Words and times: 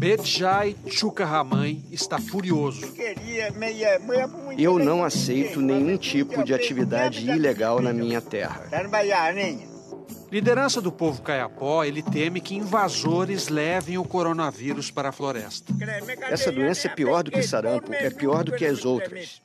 Bedjai 0.00 0.74
Chukahamãe 0.86 1.84
está 1.92 2.18
furioso. 2.18 2.90
Eu 4.56 4.78
não 4.78 5.04
aceito 5.04 5.60
nenhum 5.60 5.98
tipo 5.98 6.42
de 6.42 6.54
atividade 6.54 7.30
ilegal 7.30 7.82
na 7.82 7.92
minha 7.92 8.18
terra. 8.22 8.62
Liderança 10.32 10.80
do 10.80 10.90
povo 10.90 11.20
caiapó, 11.20 11.84
ele 11.84 12.02
teme 12.02 12.40
que 12.40 12.56
invasores 12.56 13.48
levem 13.48 13.98
o 13.98 14.04
coronavírus 14.04 14.90
para 14.90 15.10
a 15.10 15.12
floresta. 15.12 15.70
Essa 16.30 16.50
doença 16.50 16.88
é 16.88 16.94
pior 16.94 17.22
do 17.22 17.30
que 17.30 17.42
sarampo, 17.42 17.92
é 17.92 18.08
pior 18.08 18.42
do 18.42 18.52
que 18.52 18.64
as 18.64 18.86
outras. 18.86 19.42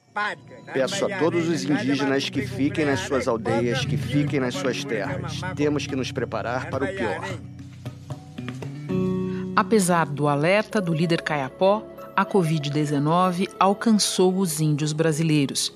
Peço 0.72 1.06
a 1.06 1.20
todos 1.20 1.50
os 1.50 1.66
indígenas 1.66 2.30
que 2.30 2.48
fiquem 2.48 2.86
nas 2.86 3.02
suas 3.02 3.28
aldeias, 3.28 3.84
que 3.84 3.98
fiquem 3.98 4.40
nas 4.40 4.54
suas 4.54 4.86
terras. 4.86 5.42
Temos 5.54 5.86
que 5.86 5.98
nos 5.98 6.14
preparar 6.14 6.70
para 6.70 6.86
o 6.86 6.96
pior. 6.96 7.55
Apesar 9.56 10.08
do 10.08 10.28
alerta 10.28 10.82
do 10.82 10.93
líder 10.93 11.21
Caiapó, 11.21 11.82
a 12.14 12.25
Covid-19 12.25 13.48
alcançou 13.57 14.38
os 14.38 14.60
índios 14.60 14.92
brasileiros. 14.92 15.71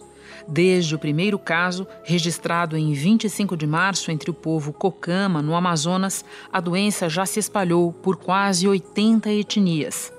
Desde 0.45 0.95
o 0.95 0.99
primeiro 0.99 1.40
caso, 1.40 1.88
registrado 2.03 2.76
em 2.76 2.91
25 2.91 3.55
de 3.55 3.66
março 3.66 4.12
entre 4.12 4.30
o 4.30 4.34
povo 4.34 4.73
Cocama, 4.73 5.41
no 5.41 5.55
Amazonas, 5.55 6.26
a 6.52 6.59
doença 6.59 7.08
já 7.08 7.26
se 7.26 7.39
espalhou 7.39 7.94
por 7.94 8.17
quase 8.17 8.67
80 8.67 9.31
etnias. 9.31 10.11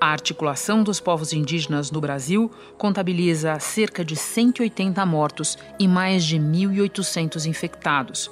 A 0.00 0.06
articulação 0.06 0.84
dos 0.84 1.00
povos 1.00 1.32
indígenas 1.32 1.90
no 1.90 2.00
Brasil 2.00 2.48
contabiliza 2.78 3.58
cerca 3.58 4.04
de 4.04 4.14
180 4.14 5.04
mortos 5.04 5.58
e 5.80 5.88
mais 5.88 6.22
de 6.24 6.38
1.800 6.38 7.46
infectados. 7.46 8.30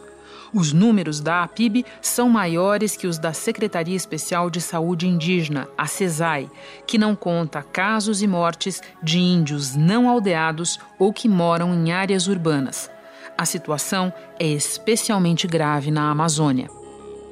Os 0.53 0.73
números 0.73 1.21
da 1.21 1.43
APIB 1.43 1.85
são 2.01 2.29
maiores 2.29 2.97
que 2.97 3.07
os 3.07 3.19
da 3.19 3.33
Secretaria 3.33 3.97
Especial 3.97 4.49
de 4.49 4.61
Saúde 4.61 5.07
Indígena, 5.07 5.69
a 5.77 5.87
CESAI, 5.87 6.51
que 6.87 6.97
não 6.97 7.15
conta 7.15 7.63
casos 7.63 8.23
e 8.23 8.27
mortes 8.27 8.81
de 9.03 9.19
índios 9.19 9.77
não 9.77 10.09
aldeados 10.09 10.79
ou 10.99 11.13
que 11.13 11.29
moram 11.29 11.75
em 11.75 11.93
áreas 11.93 12.27
urbanas. 12.27 12.91
A 13.37 13.45
situação 13.45 14.13
é 14.39 14.47
especialmente 14.47 15.47
grave 15.47 15.91
na 15.91 16.11
Amazônia. 16.11 16.78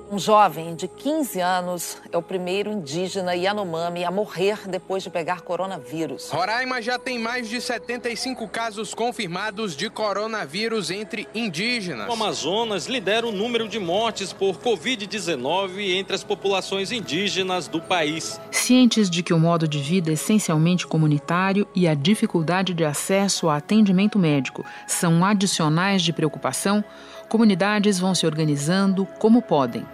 Um 0.09 0.21
jovem 0.21 0.77
de 0.77 0.87
15 0.87 1.41
anos 1.41 1.97
é 2.12 2.17
o 2.17 2.23
primeiro 2.23 2.71
indígena 2.71 3.35
Yanomami 3.35 4.05
a 4.05 4.11
morrer 4.11 4.69
depois 4.69 5.03
de 5.03 5.11
pegar 5.11 5.41
coronavírus. 5.41 6.31
Roraima 6.31 6.81
já 6.81 6.97
tem 6.97 7.19
mais 7.19 7.49
de 7.49 7.61
75 7.61 8.47
casos 8.47 8.95
confirmados 8.95 9.75
de 9.75 9.91
coronavírus 9.91 10.93
entre 10.93 11.29
indígenas. 11.34 12.09
O 12.09 12.12
Amazonas 12.12 12.87
lidera 12.87 13.27
o 13.27 13.33
número 13.33 13.69
de 13.69 13.81
mortes 13.81 14.33
por 14.33 14.57
Covid-19 14.59 15.97
entre 15.97 16.15
as 16.15 16.23
populações 16.23 16.93
indígenas 16.93 17.67
do 17.67 17.81
país. 17.81 18.41
Cientes 18.53 19.11
de 19.11 19.25
que 19.25 19.34
o 19.34 19.41
modo 19.41 19.67
de 19.67 19.81
vida 19.81 20.12
essencialmente 20.12 20.87
comunitário 20.87 21.67
e 21.75 21.89
a 21.89 21.95
dificuldade 21.95 22.75
de 22.75 22.84
acesso 22.84 23.49
a 23.49 23.57
atendimento 23.57 24.21
médico 24.21 24.65
são 24.87 25.25
adicionais 25.25 26.01
de 26.01 26.12
preocupação, 26.12 26.84
comunidades 27.29 27.99
vão 27.99 28.15
se 28.15 28.25
organizando 28.25 29.05
como 29.19 29.43
podem 29.43 29.84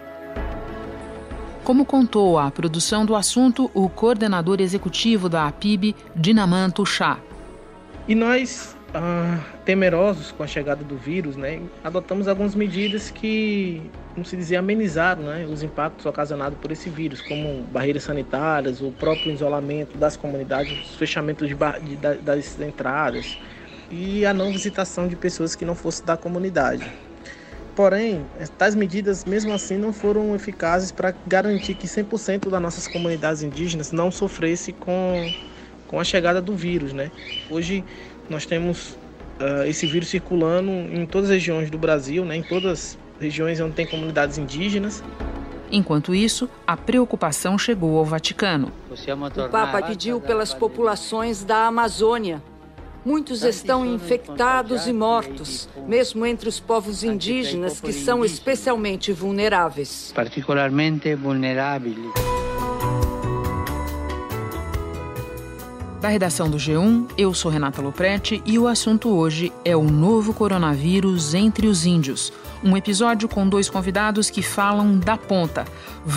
como 1.63 1.85
contou 1.85 2.37
à 2.37 2.51
produção 2.51 3.05
do 3.05 3.15
assunto 3.15 3.71
o 3.73 3.87
coordenador 3.87 4.59
executivo 4.59 5.29
da 5.29 5.47
APIB, 5.47 5.95
Dinamanto 6.15 6.85
Chá. 6.85 7.17
E 8.05 8.13
nós, 8.13 8.75
ah, 8.93 9.39
temerosos 9.63 10.33
com 10.33 10.43
a 10.43 10.47
chegada 10.47 10.83
do 10.83 10.97
vírus, 10.97 11.37
né, 11.37 11.61
adotamos 11.81 12.27
algumas 12.27 12.53
medidas 12.53 13.09
que, 13.09 13.81
como 14.13 14.25
se 14.25 14.35
dizia, 14.35 14.59
amenizaram 14.59 15.23
né, 15.23 15.47
os 15.49 15.63
impactos 15.63 16.05
ocasionados 16.05 16.59
por 16.59 16.69
esse 16.69 16.89
vírus, 16.89 17.21
como 17.21 17.63
barreiras 17.71 18.03
sanitárias, 18.03 18.81
o 18.81 18.91
próprio 18.91 19.31
isolamento 19.31 19.97
das 19.97 20.17
comunidades, 20.17 20.89
os 20.89 20.95
fechamentos 20.95 21.47
de, 21.47 21.55
de, 21.55 22.17
das 22.17 22.59
entradas 22.59 23.37
e 23.89 24.25
a 24.25 24.33
não 24.33 24.51
visitação 24.51 25.07
de 25.07 25.15
pessoas 25.15 25.55
que 25.55 25.63
não 25.63 25.75
fossem 25.75 26.05
da 26.05 26.17
comunidade. 26.17 26.91
Porém, 27.75 28.23
tais 28.57 28.75
medidas, 28.75 29.25
mesmo 29.25 29.51
assim, 29.51 29.77
não 29.77 29.91
foram 29.91 30.35
eficazes 30.35 30.91
para 30.91 31.13
garantir 31.25 31.73
que 31.73 31.87
100% 31.87 32.49
das 32.49 32.61
nossas 32.61 32.87
comunidades 32.87 33.41
indígenas 33.41 33.91
não 33.91 34.11
sofresse 34.11 34.71
com, 34.73 35.33
com 35.87 35.99
a 35.99 36.03
chegada 36.03 36.39
do 36.39 36.55
vírus. 36.55 36.93
Né? 36.93 37.09
Hoje, 37.49 37.83
nós 38.29 38.45
temos 38.45 38.91
uh, 39.39 39.65
esse 39.65 39.87
vírus 39.87 40.09
circulando 40.09 40.69
em 40.69 41.05
todas 41.07 41.29
as 41.29 41.35
regiões 41.35 41.71
do 41.71 41.77
Brasil, 41.77 42.23
né? 42.23 42.35
em 42.35 42.43
todas 42.43 42.71
as 42.71 42.97
regiões 43.19 43.59
onde 43.59 43.73
tem 43.73 43.87
comunidades 43.87 44.37
indígenas. 44.37 45.03
Enquanto 45.71 46.13
isso, 46.13 46.47
a 46.67 46.77
preocupação 46.77 47.57
chegou 47.57 47.97
ao 47.97 48.05
Vaticano. 48.05 48.71
O 48.91 49.49
Papa 49.49 49.81
pediu 49.81 50.21
pelas 50.21 50.53
populações 50.53 51.43
da 51.43 51.65
Amazônia 51.65 52.43
Muitos 53.05 53.43
estão 53.43 53.85
infectados 53.85 54.87
e 54.87 54.93
mortos, 54.93 55.67
mesmo 55.85 56.25
entre 56.25 56.47
os 56.47 56.59
povos 56.59 57.03
indígenas, 57.03 57.81
que 57.81 57.91
são 57.91 58.23
especialmente 58.23 59.11
vulneráveis. 59.11 60.13
Particularmente 60.15 61.13
vulneráveis. 61.13 61.97
Da 65.99 66.07
redação 66.09 66.49
do 66.49 66.57
G1, 66.57 67.11
eu 67.17 67.33
sou 67.33 67.49
Renata 67.49 67.81
Loprete 67.81 68.41
e 68.45 68.59
o 68.59 68.67
assunto 68.67 69.09
hoje 69.09 69.53
é 69.63 69.75
o 69.75 69.83
novo 69.83 70.33
coronavírus 70.33 71.33
entre 71.33 71.67
os 71.67 71.85
índios 71.85 72.31
um 72.63 72.77
episódio 72.77 73.27
com 73.27 73.47
dois 73.47 73.69
convidados 73.69 74.29
que 74.29 74.41
falam 74.41 74.97
da 74.97 75.17
ponta. 75.17 75.65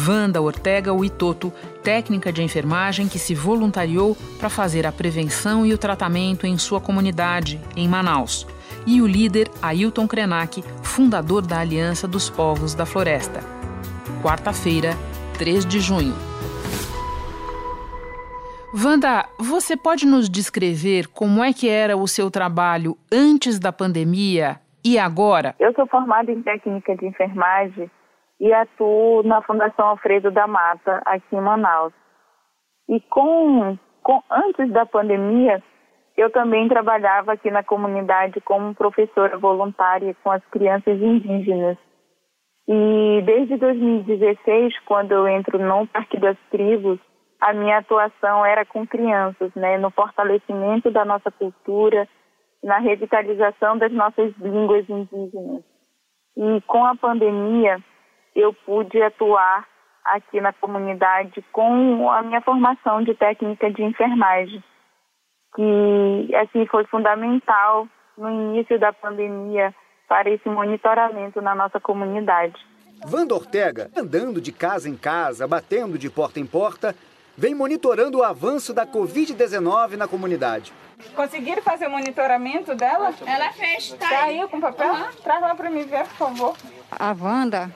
Wanda 0.06 0.40
Ortega 0.40 0.92
Uitoto, 0.92 1.52
técnica 1.82 2.32
de 2.32 2.42
enfermagem 2.42 3.08
que 3.08 3.18
se 3.18 3.34
voluntariou 3.34 4.16
para 4.38 4.48
fazer 4.48 4.86
a 4.86 4.92
prevenção 4.92 5.66
e 5.66 5.74
o 5.74 5.78
tratamento 5.78 6.46
em 6.46 6.56
sua 6.56 6.80
comunidade, 6.80 7.60
em 7.74 7.88
Manaus. 7.88 8.46
E 8.86 9.02
o 9.02 9.06
líder 9.06 9.50
Ailton 9.60 10.06
Krenak, 10.06 10.62
fundador 10.82 11.44
da 11.44 11.58
Aliança 11.58 12.06
dos 12.06 12.30
Povos 12.30 12.74
da 12.74 12.86
Floresta. 12.86 13.40
Quarta-feira, 14.22 14.96
3 15.38 15.66
de 15.66 15.80
junho. 15.80 16.14
Wanda, 18.72 19.26
você 19.38 19.76
pode 19.76 20.06
nos 20.06 20.28
descrever 20.28 21.08
como 21.08 21.42
é 21.42 21.52
que 21.52 21.68
era 21.68 21.96
o 21.96 22.06
seu 22.06 22.30
trabalho 22.30 22.96
antes 23.10 23.58
da 23.58 23.72
pandemia 23.72 24.60
e 24.86 24.98
agora? 24.98 25.54
Eu 25.58 25.72
sou 25.74 25.86
formada 25.86 26.30
em 26.30 26.42
técnica 26.42 26.96
de 26.96 27.06
enfermagem 27.06 27.90
e 28.38 28.52
atuo 28.52 29.22
na 29.24 29.42
Fundação 29.42 29.88
Alfredo 29.88 30.30
da 30.30 30.46
Mata, 30.46 31.02
aqui 31.04 31.34
em 31.34 31.40
Manaus. 31.40 31.92
E 32.88 33.00
com, 33.00 33.76
com 34.02 34.22
antes 34.30 34.70
da 34.70 34.86
pandemia, 34.86 35.60
eu 36.16 36.30
também 36.30 36.68
trabalhava 36.68 37.32
aqui 37.32 37.50
na 37.50 37.64
comunidade 37.64 38.40
como 38.42 38.74
professora 38.74 39.36
voluntária 39.36 40.14
com 40.22 40.30
as 40.30 40.44
crianças 40.46 41.00
indígenas. 41.00 41.76
E 42.68 43.22
desde 43.24 43.56
2016, 43.56 44.78
quando 44.86 45.12
eu 45.12 45.26
entro 45.26 45.58
no 45.58 45.86
Parque 45.88 46.18
das 46.18 46.36
Tribos, 46.50 46.98
a 47.40 47.52
minha 47.52 47.78
atuação 47.78 48.44
era 48.46 48.64
com 48.64 48.86
crianças, 48.86 49.52
né, 49.54 49.78
no 49.78 49.90
fortalecimento 49.90 50.90
da 50.90 51.04
nossa 51.04 51.30
cultura, 51.30 52.08
na 52.62 52.78
revitalização 52.78 53.78
das 53.78 53.92
nossas 53.92 54.32
línguas 54.38 54.88
indígenas. 54.88 55.62
E 56.36 56.60
com 56.66 56.84
a 56.84 56.94
pandemia, 56.94 57.78
eu 58.34 58.52
pude 58.52 59.00
atuar 59.02 59.66
aqui 60.04 60.40
na 60.40 60.52
comunidade 60.52 61.42
com 61.52 62.10
a 62.10 62.22
minha 62.22 62.40
formação 62.40 63.02
de 63.02 63.14
técnica 63.14 63.70
de 63.70 63.82
enfermagem, 63.82 64.62
que 65.54 66.34
assim 66.36 66.66
foi 66.66 66.84
fundamental 66.86 67.88
no 68.16 68.30
início 68.30 68.78
da 68.78 68.92
pandemia 68.92 69.74
para 70.08 70.30
esse 70.30 70.48
monitoramento 70.48 71.40
na 71.40 71.54
nossa 71.54 71.80
comunidade. 71.80 72.54
Wanda 73.10 73.34
Ortega, 73.34 73.90
andando 73.96 74.40
de 74.40 74.52
casa 74.52 74.88
em 74.88 74.96
casa, 74.96 75.46
batendo 75.46 75.98
de 75.98 76.08
porta 76.08 76.40
em 76.40 76.46
porta, 76.46 76.94
vem 77.36 77.54
monitorando 77.54 78.18
o 78.18 78.22
avanço 78.22 78.72
da 78.72 78.86
Covid-19 78.86 79.96
na 79.96 80.08
comunidade. 80.08 80.72
Conseguiram 81.14 81.62
fazer 81.62 81.86
o 81.86 81.90
monitoramento 81.90 82.74
dela? 82.74 83.12
Ela 83.26 83.52
fez, 83.52 83.90
tá, 83.92 84.08
tá 84.08 84.24
aí. 84.24 84.46
com 84.48 84.60
papel? 84.60 84.92
Uhum. 84.92 85.12
Traz 85.22 85.42
lá 85.42 85.54
para 85.54 85.70
mim 85.70 85.82
ver, 85.82 86.06
por 86.06 86.16
favor. 86.16 86.56
A 86.90 87.12
Wanda, 87.12 87.70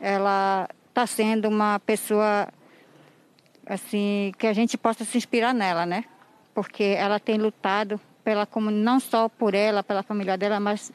ela 0.00 0.68
está 0.88 1.06
sendo 1.06 1.48
uma 1.48 1.78
pessoa 1.80 2.48
assim 3.66 4.32
que 4.38 4.46
a 4.46 4.52
gente 4.52 4.78
possa 4.78 5.04
se 5.04 5.18
inspirar 5.18 5.52
nela, 5.52 5.84
né? 5.84 6.04
Porque 6.54 6.82
ela 6.82 7.20
tem 7.20 7.36
lutado 7.36 8.00
pela 8.24 8.48
não 8.70 8.98
só 8.98 9.28
por 9.28 9.54
ela, 9.54 9.82
pela 9.82 10.02
família 10.02 10.36
dela, 10.36 10.58
mas 10.58 10.90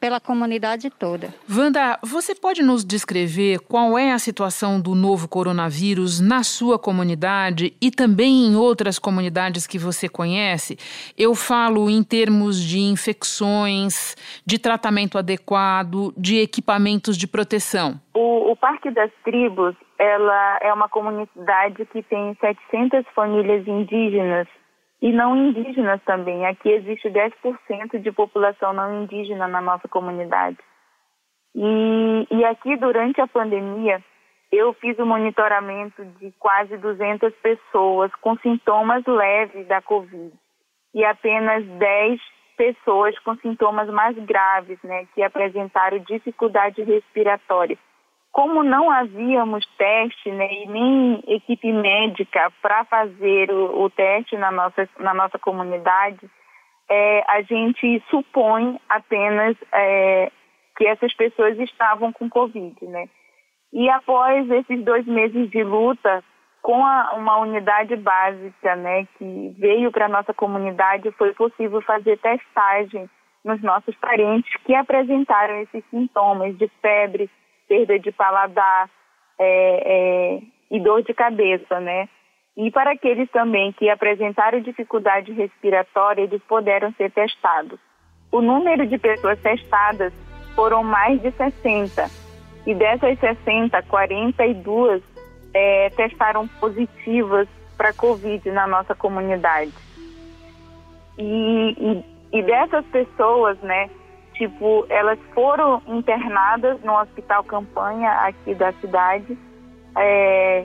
pela 0.00 0.20
comunidade 0.20 0.90
toda. 0.90 1.34
Wanda, 1.48 1.98
você 2.02 2.34
pode 2.34 2.62
nos 2.62 2.84
descrever 2.84 3.60
qual 3.60 3.98
é 3.98 4.12
a 4.12 4.18
situação 4.18 4.80
do 4.80 4.94
novo 4.94 5.28
coronavírus 5.28 6.20
na 6.20 6.42
sua 6.42 6.78
comunidade 6.78 7.74
e 7.80 7.90
também 7.90 8.46
em 8.46 8.56
outras 8.56 8.98
comunidades 8.98 9.66
que 9.66 9.78
você 9.78 10.08
conhece? 10.08 10.76
Eu 11.16 11.34
falo 11.34 11.88
em 11.90 12.02
termos 12.02 12.60
de 12.60 12.80
infecções, 12.80 14.16
de 14.44 14.58
tratamento 14.58 15.18
adequado, 15.18 16.12
de 16.16 16.38
equipamentos 16.38 17.16
de 17.16 17.26
proteção. 17.26 18.00
O, 18.14 18.52
o 18.52 18.56
Parque 18.56 18.90
das 18.90 19.10
Tribos 19.24 19.74
ela 19.98 20.58
é 20.60 20.72
uma 20.72 20.88
comunidade 20.88 21.86
que 21.86 22.02
tem 22.02 22.36
700 22.40 23.04
famílias 23.14 23.66
indígenas 23.66 24.46
e 25.00 25.12
não 25.12 25.36
indígenas 25.36 26.00
também. 26.04 26.46
Aqui 26.46 26.70
existe 26.70 27.08
10% 27.08 28.00
de 28.00 28.12
população 28.12 28.72
não 28.72 29.02
indígena 29.02 29.46
na 29.46 29.60
nossa 29.60 29.88
comunidade. 29.88 30.58
E, 31.54 32.26
e 32.30 32.44
aqui, 32.44 32.76
durante 32.76 33.20
a 33.20 33.26
pandemia, 33.26 34.02
eu 34.52 34.72
fiz 34.74 34.98
o 34.98 35.02
um 35.02 35.06
monitoramento 35.06 36.04
de 36.20 36.32
quase 36.38 36.76
200 36.76 37.32
pessoas 37.36 38.14
com 38.20 38.36
sintomas 38.38 39.04
leves 39.06 39.66
da 39.66 39.80
Covid 39.80 40.32
e 40.94 41.04
apenas 41.04 41.64
10 41.64 42.20
pessoas 42.56 43.18
com 43.18 43.36
sintomas 43.36 43.88
mais 43.90 44.16
graves, 44.24 44.78
né, 44.82 45.06
que 45.14 45.22
apresentaram 45.22 45.98
dificuldade 45.98 46.82
respiratória. 46.82 47.78
Como 48.36 48.62
não 48.62 48.90
havíamos 48.90 49.64
teste 49.78 50.30
né, 50.30 50.46
e 50.52 50.66
nem 50.66 51.24
equipe 51.26 51.72
médica 51.72 52.52
para 52.60 52.84
fazer 52.84 53.50
o, 53.50 53.84
o, 53.84 53.88
teste 53.88 54.36
na 54.36 54.52
nossa, 54.52 54.86
na 55.00 55.14
nossa 55.14 55.38
comunidade, 55.38 56.20
é, 56.86 57.24
a 57.28 57.40
gente 57.40 58.02
supõe 58.10 58.78
apenas 58.90 59.56
é, 59.72 60.30
que 60.76 60.86
essas 60.86 61.14
pessoas 61.14 61.58
estavam 61.60 62.12
com 62.12 62.28
Covid. 62.28 62.76
Né? 62.82 63.08
E 63.72 63.88
após 63.88 64.50
esses 64.50 64.84
dois 64.84 65.06
meses 65.06 65.48
de 65.48 65.64
luta, 65.64 66.22
com 66.60 66.84
a, 66.84 67.14
uma 67.14 67.38
unidade 67.38 67.96
básica 67.96 68.76
né, 68.76 69.08
que 69.16 69.54
veio 69.58 69.90
para 69.90 70.08
nossa 70.08 70.34
comunidade, 70.34 71.10
foi 71.12 71.32
possível 71.32 71.80
fazer 71.80 72.18
testagem 72.18 73.08
nos 73.42 73.62
nossos 73.62 73.96
parentes 73.96 74.54
que 74.66 74.74
apresentaram 74.74 75.62
esses 75.62 75.82
sintomas 75.88 76.54
de 76.58 76.70
febre, 76.82 77.30
perda 77.68 77.98
de 77.98 78.12
paladar 78.12 78.90
é, 79.38 79.82
é, 79.84 80.40
e 80.70 80.80
dor 80.80 81.02
de 81.02 81.12
cabeça, 81.14 81.80
né? 81.80 82.08
E 82.56 82.70
para 82.70 82.92
aqueles 82.92 83.30
também 83.30 83.72
que 83.72 83.90
apresentaram 83.90 84.60
dificuldade 84.60 85.30
respiratória, 85.32 86.22
eles 86.22 86.42
puderam 86.48 86.92
ser 86.94 87.10
testados. 87.10 87.78
O 88.32 88.40
número 88.40 88.86
de 88.86 88.96
pessoas 88.96 89.38
testadas 89.40 90.12
foram 90.54 90.82
mais 90.82 91.20
de 91.20 91.30
60. 91.32 92.08
E 92.66 92.74
dessas 92.74 93.18
60, 93.20 93.80
42 93.82 95.02
é, 95.54 95.90
testaram 95.90 96.48
positivas 96.48 97.46
para 97.76 97.92
Covid 97.92 98.50
na 98.50 98.66
nossa 98.66 98.94
comunidade. 98.94 99.72
E, 101.18 101.76
e, 102.32 102.38
e 102.38 102.42
dessas 102.42 102.84
pessoas, 102.86 103.58
né, 103.60 103.88
Tipo, 104.36 104.84
elas 104.90 105.18
foram 105.34 105.82
internadas 105.86 106.78
no 106.82 106.94
hospital 106.94 107.42
campanha 107.44 108.10
aqui 108.10 108.54
da 108.54 108.72
cidade. 108.74 109.36
É, 109.96 110.64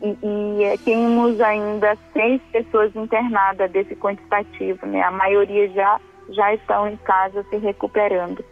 e, 0.00 0.16
e 0.22 0.78
temos 0.84 1.40
ainda 1.40 1.98
seis 2.12 2.40
pessoas 2.52 2.94
internadas 2.94 3.70
desse 3.72 3.96
quantitativo, 3.96 4.86
né? 4.86 5.02
A 5.02 5.10
maioria 5.10 5.68
já, 5.70 6.00
já 6.30 6.54
estão 6.54 6.88
em 6.88 6.96
casa 6.98 7.44
se 7.50 7.56
recuperando. 7.56 8.44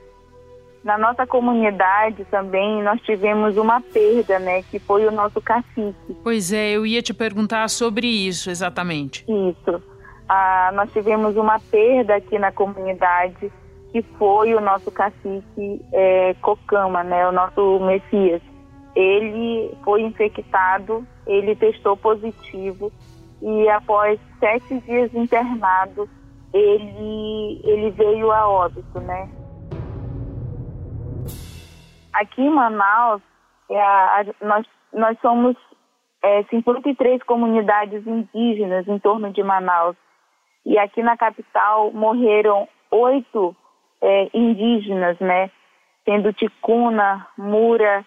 Na 0.82 0.98
nossa 0.98 1.26
comunidade 1.26 2.24
também 2.24 2.82
nós 2.82 3.00
tivemos 3.02 3.56
uma 3.56 3.80
perda, 3.80 4.40
né? 4.40 4.62
Que 4.64 4.80
foi 4.80 5.06
o 5.06 5.12
nosso 5.12 5.40
cacique. 5.40 6.16
Pois 6.24 6.52
é, 6.52 6.72
eu 6.72 6.84
ia 6.84 7.02
te 7.02 7.14
perguntar 7.14 7.68
sobre 7.68 8.08
isso 8.08 8.50
exatamente. 8.50 9.24
Isso. 9.28 9.80
Ah, 10.28 10.72
nós 10.74 10.92
tivemos 10.92 11.36
uma 11.36 11.60
perda 11.60 12.16
aqui 12.16 12.36
na 12.36 12.50
comunidade 12.50 13.52
que 13.92 14.02
foi 14.18 14.54
o 14.54 14.60
nosso 14.60 14.90
cacique 14.90 15.80
é, 15.92 16.34
Cocama, 16.34 17.02
né, 17.02 17.26
o 17.28 17.32
nosso 17.32 17.80
Messias. 17.80 18.42
Ele 18.94 19.76
foi 19.84 20.02
infectado, 20.02 21.06
ele 21.26 21.54
testou 21.54 21.96
positivo 21.96 22.90
e 23.42 23.68
após 23.68 24.18
sete 24.40 24.80
dias 24.80 25.14
internado, 25.14 26.08
ele, 26.52 27.60
ele 27.64 27.90
veio 27.90 28.32
a 28.32 28.48
óbito, 28.48 28.98
né? 29.00 29.28
Aqui 32.12 32.42
em 32.42 32.50
Manaus, 32.50 33.20
é 33.70 33.80
a, 33.80 34.20
a, 34.20 34.46
nós, 34.46 34.66
nós 34.92 35.18
somos 35.20 35.56
é, 36.22 36.42
53 36.44 37.22
comunidades 37.24 38.06
indígenas 38.06 38.88
em 38.88 38.98
torno 38.98 39.30
de 39.32 39.42
Manaus. 39.42 39.96
E 40.64 40.78
aqui 40.78 41.02
na 41.02 41.16
capital 41.16 41.92
morreram 41.92 42.66
oito 42.90 43.54
é, 44.06 44.30
indígenas, 44.32 45.18
né? 45.18 45.50
Tendo 46.04 46.32
Ticuna, 46.32 47.26
Mura 47.36 48.04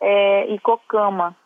é, 0.00 0.54
e 0.54 0.58
Cocama 0.60 1.36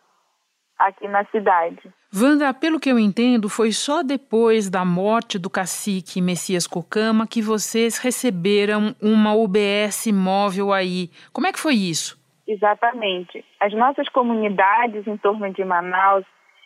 aqui 0.77 1.07
na 1.07 1.25
cidade. 1.25 1.81
Wanda, 2.13 2.53
pelo 2.53 2.79
que 2.79 2.91
eu 2.91 2.99
entendo, 2.99 3.49
foi 3.49 3.71
só 3.71 4.03
depois 4.03 4.69
da 4.69 4.85
morte 4.85 5.39
do 5.39 5.49
cacique 5.49 6.21
Messias 6.21 6.67
Cocama 6.67 7.25
que 7.27 7.41
vocês 7.41 7.97
receberam 7.97 8.95
uma 9.01 9.33
UBS 9.33 10.11
móvel 10.13 10.71
aí. 10.71 11.09
Como 11.33 11.47
é 11.47 11.51
que 11.51 11.59
foi 11.59 11.73
isso? 11.73 12.17
Exatamente. 12.47 13.43
As 13.59 13.73
nossas 13.73 14.07
comunidades 14.09 15.07
em 15.07 15.17
torno 15.17 15.51
de 15.51 15.65
Manaus, 15.65 16.23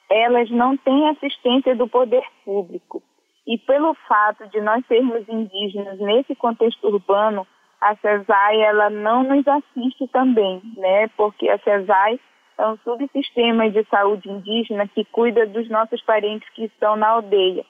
elas 0.10 0.52
não 0.52 0.76
têm 0.76 1.10
assistência 1.10 1.76
do 1.76 1.88
poder 1.88 2.24
público. 2.44 3.02
E 3.50 3.58
pelo 3.58 3.96
fato 4.08 4.48
de 4.50 4.62
nós 4.62 4.86
sermos 4.86 5.28
indígenas 5.28 5.98
nesse 6.00 6.36
contexto 6.36 6.88
urbano, 6.88 7.48
a 7.82 7.96
CESAI 7.96 8.62
ela 8.62 8.92
não 8.92 9.24
nos 9.24 9.48
assiste 9.48 10.08
também, 10.10 10.62
né? 10.78 11.08
Porque 11.18 11.50
a 11.50 11.58
CESAI 11.58 12.20
é 12.60 12.68
um 12.68 12.78
subsistema 12.84 13.68
de 13.72 13.84
saúde 13.86 14.30
indígena 14.30 14.88
que 14.88 15.04
cuida 15.06 15.48
dos 15.48 15.68
nossos 15.68 16.00
parentes 16.04 16.48
que 16.50 16.66
estão 16.66 16.96
na 16.96 17.08
aldeia. 17.08 17.66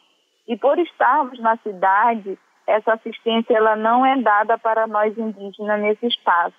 E 0.46 0.58
por 0.58 0.78
estarmos 0.78 1.40
na 1.40 1.56
cidade, 1.58 2.38
essa 2.68 2.96
assistência 2.96 3.56
ela 3.56 3.78
não 3.78 4.06
é 4.06 4.18
dada 4.18 4.58
para 4.58 4.86
nós 4.86 5.18
indígenas 5.18 5.80
nesse 5.80 6.08
espaço. 6.08 6.58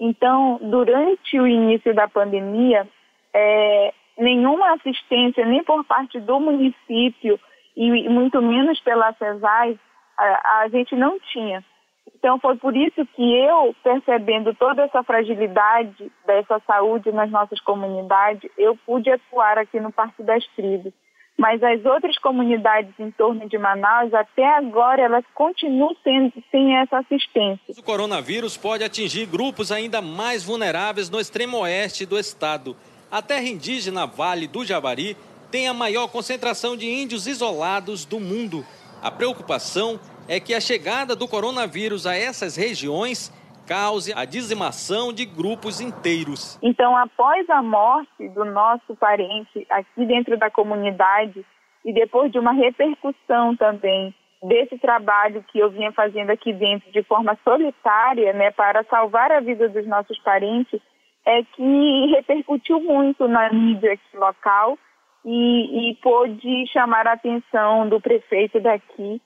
Então, 0.00 0.58
durante 0.60 1.38
o 1.38 1.46
início 1.46 1.94
da 1.94 2.08
pandemia, 2.08 2.84
é, 3.32 3.94
nenhuma 4.18 4.72
assistência, 4.72 5.46
nem 5.46 5.62
por 5.62 5.84
parte 5.84 6.18
do 6.18 6.40
município, 6.40 7.38
e 7.76 8.08
muito 8.08 8.40
menos 8.40 8.80
pela 8.80 9.12
CESAI, 9.14 9.78
a, 10.18 10.60
a 10.62 10.68
gente 10.68 10.96
não 10.96 11.18
tinha. 11.32 11.62
Então 12.14 12.38
foi 12.38 12.56
por 12.56 12.76
isso 12.76 13.04
que 13.14 13.36
eu, 13.38 13.74
percebendo 13.82 14.54
toda 14.54 14.82
essa 14.82 15.02
fragilidade 15.02 16.10
dessa 16.26 16.60
saúde 16.66 17.12
nas 17.12 17.30
nossas 17.30 17.60
comunidades, 17.60 18.50
eu 18.56 18.76
pude 18.86 19.10
atuar 19.10 19.58
aqui 19.58 19.78
no 19.78 19.92
Parque 19.92 20.22
das 20.22 20.44
Tribos. 20.54 20.92
Mas 21.38 21.62
as 21.62 21.84
outras 21.84 22.16
comunidades 22.18 22.94
em 22.98 23.10
torno 23.10 23.46
de 23.46 23.58
Manaus, 23.58 24.14
até 24.14 24.56
agora, 24.56 25.02
elas 25.02 25.24
continuam 25.34 25.94
sendo, 26.02 26.32
sem 26.50 26.78
essa 26.78 26.98
assistência. 26.98 27.74
O 27.76 27.82
coronavírus 27.82 28.56
pode 28.56 28.82
atingir 28.82 29.26
grupos 29.26 29.70
ainda 29.70 30.00
mais 30.00 30.42
vulneráveis 30.42 31.10
no 31.10 31.20
extremo 31.20 31.58
oeste 31.58 32.06
do 32.06 32.18
estado. 32.18 32.74
A 33.12 33.20
terra 33.20 33.46
indígena 33.46 34.06
Vale 34.06 34.46
do 34.46 34.64
Javari 34.64 35.14
tem 35.50 35.68
a 35.68 35.74
maior 35.74 36.08
concentração 36.08 36.76
de 36.76 36.86
índios 36.86 37.26
isolados 37.26 38.04
do 38.04 38.18
mundo. 38.18 38.64
A 39.02 39.10
preocupação 39.10 40.00
é 40.28 40.40
que 40.40 40.54
a 40.54 40.60
chegada 40.60 41.14
do 41.14 41.28
coronavírus 41.28 42.06
a 42.06 42.16
essas 42.16 42.56
regiões 42.56 43.32
cause 43.66 44.12
a 44.14 44.24
dizimação 44.24 45.12
de 45.12 45.24
grupos 45.24 45.80
inteiros. 45.80 46.58
Então, 46.62 46.96
após 46.96 47.48
a 47.50 47.62
morte 47.62 48.28
do 48.28 48.44
nosso 48.44 48.94
parente 48.96 49.66
aqui 49.68 50.06
dentro 50.06 50.38
da 50.38 50.50
comunidade 50.50 51.44
e 51.84 51.92
depois 51.92 52.30
de 52.30 52.38
uma 52.38 52.52
repercussão 52.52 53.56
também 53.56 54.14
desse 54.42 54.78
trabalho 54.78 55.44
que 55.48 55.58
eu 55.58 55.70
vinha 55.70 55.92
fazendo 55.92 56.30
aqui 56.30 56.52
dentro 56.52 56.90
de 56.92 57.02
forma 57.02 57.36
solitária, 57.42 58.32
né, 58.32 58.50
para 58.50 58.84
salvar 58.84 59.32
a 59.32 59.40
vida 59.40 59.68
dos 59.68 59.86
nossos 59.86 60.18
parentes, 60.20 60.80
é 61.24 61.42
que 61.42 62.06
repercutiu 62.14 62.80
muito 62.80 63.26
na 63.26 63.52
mídia 63.52 63.98
local 64.14 64.78
e, 65.26 65.90
e 65.90 65.94
pôde 65.96 66.66
chamar 66.72 67.08
a 67.08 67.14
atenção 67.14 67.88
do 67.88 68.00
prefeito 68.00 68.60
daqui, 68.60 69.20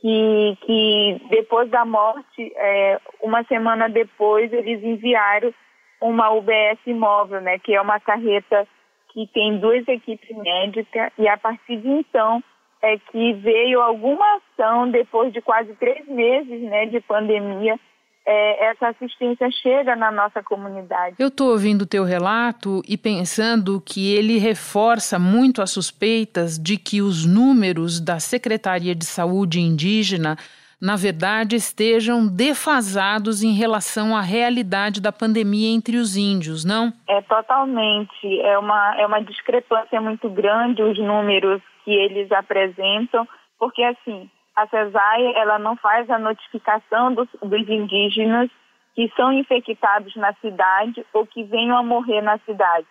que, 0.00 0.58
que 0.64 1.20
depois 1.30 1.68
da 1.68 1.84
morte, 1.84 2.52
é, 2.54 3.00
uma 3.20 3.42
semana 3.44 3.88
depois, 3.88 4.52
eles 4.52 4.82
enviaram 4.84 5.52
uma 6.00 6.30
UBS 6.30 6.78
móvel, 6.86 7.40
né, 7.40 7.58
que 7.58 7.74
é 7.74 7.80
uma 7.80 7.98
carreta 7.98 8.66
que 9.12 9.26
tem 9.34 9.58
duas 9.58 9.86
equipes 9.88 10.36
médicas, 10.36 11.12
e 11.18 11.28
a 11.28 11.36
partir 11.36 11.76
de 11.76 11.88
então 11.88 12.42
é 12.80 12.96
que 12.98 13.32
veio 13.34 13.80
alguma 13.80 14.24
ação, 14.36 14.90
depois 14.90 15.32
de 15.32 15.40
quase 15.40 15.74
três 15.74 16.06
meses 16.06 16.62
né, 16.62 16.86
de 16.86 17.00
pandemia, 17.00 17.78
é, 18.26 18.70
essa 18.70 18.88
assistência 18.88 19.50
chega 19.50 19.96
na 19.96 20.10
nossa 20.10 20.42
comunidade. 20.42 21.16
Eu 21.18 21.28
estou 21.28 21.50
ouvindo 21.50 21.82
o 21.82 21.86
teu 21.86 22.04
relato 22.04 22.82
e 22.88 22.96
pensando 22.96 23.80
que 23.80 24.14
ele 24.14 24.38
reforça 24.38 25.18
muito 25.18 25.60
as 25.60 25.70
suspeitas 25.70 26.58
de 26.58 26.76
que 26.76 27.02
os 27.02 27.26
números 27.26 28.00
da 28.00 28.20
Secretaria 28.20 28.94
de 28.94 29.04
Saúde 29.04 29.60
Indígena 29.60 30.36
na 30.82 30.96
verdade, 30.96 31.54
estejam 31.54 32.26
defasados 32.26 33.44
em 33.44 33.52
relação 33.52 34.16
à 34.16 34.20
realidade 34.20 35.00
da 35.00 35.12
pandemia 35.12 35.72
entre 35.72 35.96
os 35.96 36.16
índios, 36.16 36.64
não? 36.64 36.92
É 37.08 37.22
totalmente. 37.22 38.40
É 38.40 38.58
uma, 38.58 39.00
é 39.00 39.06
uma 39.06 39.22
discrepância 39.22 40.00
muito 40.00 40.28
grande 40.28 40.82
os 40.82 40.98
números 40.98 41.62
que 41.84 41.92
eles 41.92 42.32
apresentam, 42.32 43.28
porque 43.60 43.80
assim, 43.84 44.28
a 44.54 44.66
CESAI 44.66 45.34
ela 45.36 45.58
não 45.58 45.76
faz 45.76 46.08
a 46.10 46.18
notificação 46.18 47.14
dos, 47.14 47.28
dos 47.42 47.68
indígenas 47.68 48.50
que 48.94 49.10
são 49.16 49.32
infectados 49.32 50.14
na 50.16 50.32
cidade 50.34 51.04
ou 51.12 51.26
que 51.26 51.44
venham 51.44 51.76
a 51.76 51.82
morrer 51.82 52.20
na 52.20 52.38
cidade. 52.38 52.86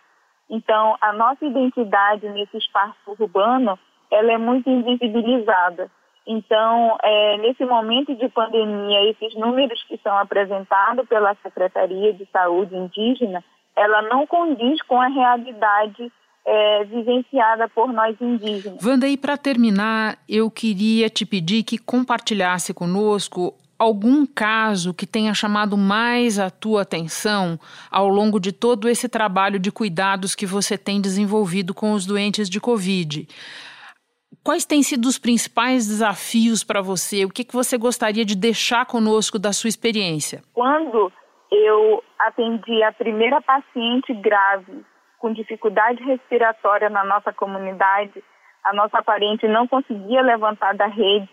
Então, 0.49 0.97
a 0.99 1.13
nossa 1.13 1.45
identidade 1.45 2.27
nesse 2.29 2.57
espaço 2.57 2.97
urbano, 3.07 3.77
ela 4.11 4.33
é 4.33 4.37
muito 4.37 4.69
invisibilizada. 4.69 5.89
Então, 6.25 6.97
é, 7.01 7.37
nesse 7.37 7.63
momento 7.65 8.13
de 8.15 8.27
pandemia, 8.29 9.09
esses 9.09 9.33
números 9.35 9.81
que 9.83 9.97
são 10.03 10.17
apresentados 10.17 11.07
pela 11.07 11.35
Secretaria 11.35 12.13
de 12.13 12.25
Saúde 12.31 12.75
Indígena, 12.75 13.43
ela 13.75 14.01
não 14.03 14.27
condiz 14.27 14.81
com 14.83 14.99
a 14.99 15.07
realidade 15.07 16.11
é, 16.45 16.83
vivenciada 16.85 17.67
por 17.69 17.91
nós 17.93 18.15
indígenas. 18.19 18.83
Wanda, 18.83 19.07
e 19.07 19.17
para 19.17 19.37
terminar, 19.37 20.17
eu 20.27 20.49
queria 20.49 21.09
te 21.09 21.25
pedir 21.25 21.63
que 21.63 21.77
compartilhasse 21.77 22.73
conosco 22.73 23.53
algum 23.77 24.27
caso 24.27 24.93
que 24.93 25.07
tenha 25.07 25.33
chamado 25.33 25.75
mais 25.75 26.37
a 26.37 26.51
tua 26.51 26.83
atenção 26.83 27.59
ao 27.89 28.07
longo 28.07 28.39
de 28.39 28.51
todo 28.51 28.87
esse 28.87 29.09
trabalho 29.09 29.57
de 29.57 29.71
cuidados 29.71 30.35
que 30.35 30.45
você 30.45 30.77
tem 30.77 31.01
desenvolvido 31.01 31.73
com 31.73 31.93
os 31.93 32.05
doentes 32.05 32.47
de 32.47 32.59
Covid? 32.59 33.27
Quais 34.43 34.65
têm 34.65 34.83
sido 34.83 35.07
os 35.07 35.17
principais 35.17 35.87
desafios 35.87 36.63
para 36.63 36.81
você? 36.81 37.25
O 37.25 37.29
que, 37.29 37.43
que 37.43 37.53
você 37.53 37.77
gostaria 37.77 38.23
de 38.23 38.35
deixar 38.35 38.85
conosco 38.85 39.37
da 39.39 39.51
sua 39.51 39.67
experiência? 39.67 40.43
Quando 40.53 41.11
eu 41.51 42.03
atendi 42.19 42.83
a 42.83 42.91
primeira 42.91 43.41
paciente 43.41 44.13
grave 44.13 44.83
com 45.21 45.31
dificuldade 45.31 46.03
respiratória 46.03 46.89
na 46.89 47.03
nossa 47.03 47.31
comunidade, 47.31 48.23
a 48.63 48.73
nossa 48.73 49.01
parente 49.01 49.47
não 49.47 49.67
conseguia 49.67 50.21
levantar 50.21 50.73
da 50.73 50.87
rede 50.87 51.29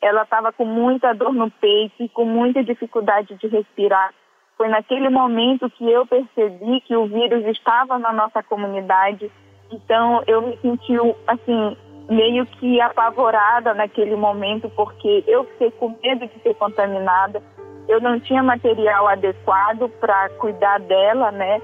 ela 0.00 0.22
estava 0.22 0.52
com 0.52 0.64
muita 0.64 1.12
dor 1.12 1.32
no 1.32 1.50
peito 1.50 2.02
e 2.02 2.08
com 2.08 2.24
muita 2.24 2.62
dificuldade 2.62 3.34
de 3.36 3.48
respirar. 3.48 4.12
Foi 4.56 4.68
naquele 4.68 5.08
momento 5.08 5.70
que 5.70 5.88
eu 5.90 6.06
percebi 6.06 6.80
que 6.82 6.96
o 6.96 7.06
vírus 7.06 7.44
estava 7.46 7.98
na 7.98 8.12
nossa 8.12 8.42
comunidade. 8.42 9.30
Então 9.70 10.22
eu 10.26 10.42
me 10.42 10.56
senti 10.58 10.94
assim 11.26 11.76
meio 12.08 12.46
que 12.46 12.80
apavorada 12.80 13.74
naquele 13.74 14.16
momento 14.16 14.70
porque 14.70 15.24
eu 15.26 15.44
fiquei 15.44 15.70
com 15.72 15.96
medo 16.02 16.26
de 16.26 16.42
ser 16.42 16.54
contaminada. 16.54 17.42
Eu 17.88 18.00
não 18.00 18.20
tinha 18.20 18.42
material 18.42 19.08
adequado 19.08 19.88
para 20.00 20.28
cuidar 20.30 20.78
dela, 20.80 21.30
né? 21.32 21.60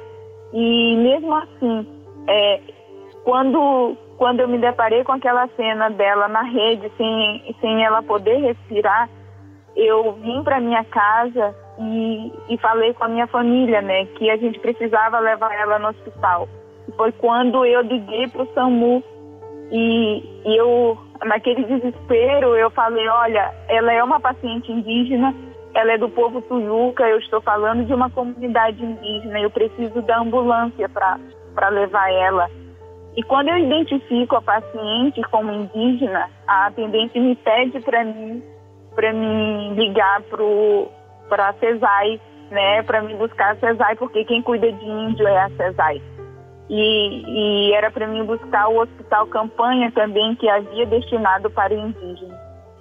E 0.54 0.96
mesmo 0.96 1.34
assim, 1.34 1.87
é, 2.28 2.61
quando 3.25 3.96
quando 4.16 4.40
eu 4.40 4.49
me 4.49 4.58
deparei 4.58 5.02
com 5.02 5.12
aquela 5.12 5.49
cena 5.49 5.90
dela 5.90 6.28
na 6.28 6.42
rede, 6.42 6.90
sem, 6.96 7.54
sem 7.61 7.84
ela 7.84 8.00
poder 8.02 8.37
respirar, 8.37 9.08
eu 9.76 10.12
vim 10.12 10.42
para 10.44 10.61
minha 10.61 10.84
casa 10.84 11.54
e, 11.78 12.32
e 12.49 12.58
falei 12.58 12.94
com 12.94 13.04
a 13.04 13.08
minha 13.08 13.26
família, 13.26 13.82
né, 13.82 14.06
que 14.16 14.30
a 14.30 14.37
gente 14.37 14.58
precisava 14.61 15.18
levar 15.18 15.52
ela 15.52 15.78
no 15.78 15.88
hospital. 15.88 16.49
Foi 16.96 17.11
quando 17.12 17.64
eu 17.64 17.80
liguei 17.80 18.28
para 18.28 18.42
o 18.42 18.54
SAMU 18.54 19.02
e, 19.73 20.23
e 20.44 20.56
eu, 20.56 20.96
naquele 21.25 21.64
desespero, 21.64 22.54
eu 22.54 22.70
falei, 22.70 23.08
olha, 23.08 23.52
ela 23.68 23.92
é 23.92 24.02
uma 24.02 24.20
paciente 24.20 24.70
indígena, 24.70 25.34
ela 25.75 25.93
é 25.93 25.99
do 25.99 26.09
povo 26.09 26.40
Tuyuca, 26.43 27.04
eu 27.04 27.19
estou 27.19 27.40
falando 27.40 27.85
de 27.85 27.93
uma 27.93 28.09
comunidade 28.09 28.83
indígena, 28.85 29.40
eu 29.40 29.50
preciso 29.50 30.00
da 30.02 30.21
ambulância 30.21 30.88
para 30.88 31.69
levar 31.69 32.12
ela. 32.12 32.49
E 33.16 33.23
quando 33.23 33.49
eu 33.49 33.59
identifico 33.59 34.37
a 34.37 34.43
paciente 34.43 35.21
como 35.31 35.52
indígena, 35.52 36.28
a 36.47 36.66
atendente 36.66 37.19
me 37.19 37.37
pede 37.37 37.81
para 37.81 38.04
mim 38.04 38.43
para 38.95 39.12
me 39.12 39.75
ligar 39.75 40.23
para 41.28 41.49
a 41.49 41.52
CESAI, 41.54 42.21
né, 42.50 42.83
para 42.83 43.02
me 43.02 43.14
buscar 43.14 43.52
a 43.52 43.57
CESAI, 43.57 43.97
porque 43.97 44.25
quem 44.25 44.40
cuida 44.43 44.71
de 44.71 44.85
índio 44.85 45.26
é 45.26 45.38
a 45.38 45.50
CESAI. 45.50 46.00
E, 46.71 47.69
e 47.69 47.73
era 47.75 47.90
para 47.90 48.07
mim 48.07 48.25
buscar 48.25 48.69
o 48.69 48.81
hospital 48.81 49.26
campanha 49.26 49.90
também 49.93 50.35
que 50.37 50.49
havia 50.49 50.87
destinado 50.87 51.50
para 51.50 51.75
indígenas. 51.75 52.38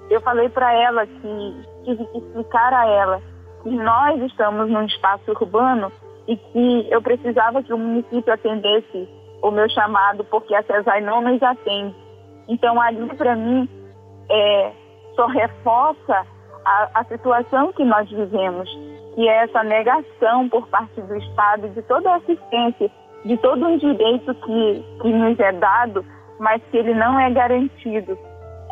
Eu 0.10 0.22
falei 0.22 0.50
para 0.50 0.72
ela 0.74 1.06
que 1.06 1.73
tive 1.84 2.06
que 2.06 2.18
explicar 2.18 2.74
a 2.74 2.88
ela 2.88 3.22
que 3.64 3.70
nós 3.70 4.22
estamos 4.22 4.70
num 4.70 4.86
espaço 4.86 5.32
urbano 5.32 5.92
e 6.28 6.36
que 6.38 6.88
eu 6.92 7.02
precisava 7.02 7.64
que 7.64 7.74
o 7.74 7.78
município 7.78 8.34
atendesse 8.34 9.08
o 9.42 9.52
meu 9.52 9.70
chamado, 9.70 10.24
porque 10.26 10.56
a 10.56 10.64
CESAI 10.64 11.02
não 11.02 11.22
nos 11.22 11.42
atende. 11.42 11.96
Então, 12.48 12.80
ali, 12.82 13.08
para 13.16 13.36
mim, 13.36 13.68
é, 14.30 14.72
só 15.16 15.28
reforça 15.28 16.26
a, 16.66 16.90
a 16.94 17.04
situação 17.06 17.74
que 17.74 17.84
nós 17.84 18.10
vivemos, 18.10 18.70
que 19.16 19.28
é 19.28 19.44
essa 19.44 19.64
negação 19.64 20.50
por 20.50 20.68
parte 20.68 21.02
do 21.02 21.16
Estado 21.18 21.70
de 21.70 21.82
toda 21.84 22.12
a 22.12 22.16
assistência, 22.16 22.90
de 23.26 23.38
todo 23.38 23.66
um 23.66 23.78
direito 23.78 24.34
que, 24.34 24.86
que 25.02 25.10
nos 25.10 25.40
é 25.40 25.52
dado, 25.54 26.06
mas 26.40 26.62
que 26.72 26.78
ele 26.78 26.94
não 26.94 27.20
é 27.20 27.30
garantido. 27.32 28.18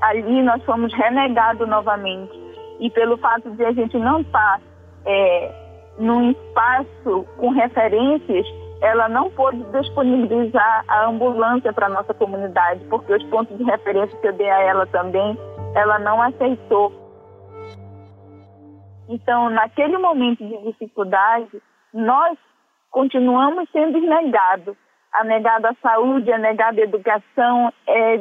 Ali 0.01 0.41
nós 0.41 0.63
fomos 0.63 0.93
renegados 0.93 1.67
novamente. 1.67 2.40
E 2.81 2.89
pelo 2.89 3.17
fato 3.17 3.49
de 3.51 3.63
a 3.63 3.71
gente 3.71 3.97
não 3.97 4.19
estar 4.19 4.59
é, 5.05 5.51
num 5.97 6.31
espaço 6.31 7.25
com 7.37 7.49
referências 7.51 8.45
ela 8.81 9.07
não 9.07 9.29
pôde 9.29 9.63
disponibilizar 9.71 10.83
a 10.87 11.05
ambulância 11.05 11.71
para 11.71 11.85
a 11.85 11.89
nossa 11.89 12.13
comunidade, 12.15 12.83
porque 12.89 13.13
os 13.13 13.23
pontos 13.25 13.55
de 13.55 13.63
referência 13.63 14.17
que 14.19 14.27
eu 14.27 14.33
dei 14.33 14.49
a 14.49 14.59
ela 14.59 14.87
também, 14.87 15.37
ela 15.75 15.99
não 15.99 16.19
aceitou. 16.19 16.91
Então, 19.07 19.49
naquele 19.49 19.97
momento 19.99 20.43
de 20.43 20.57
dificuldade, 20.63 21.61
nós 21.93 22.37
continuamos 22.89 23.69
sendo 23.71 23.99
negados. 23.99 24.75
A 25.13 25.23
negada 25.25 25.69
a 25.69 25.75
saúde, 25.87 26.31
a 26.31 26.37
negada 26.37 26.79
a 26.79 26.83
educação, 26.83 27.71
é, 27.85 28.15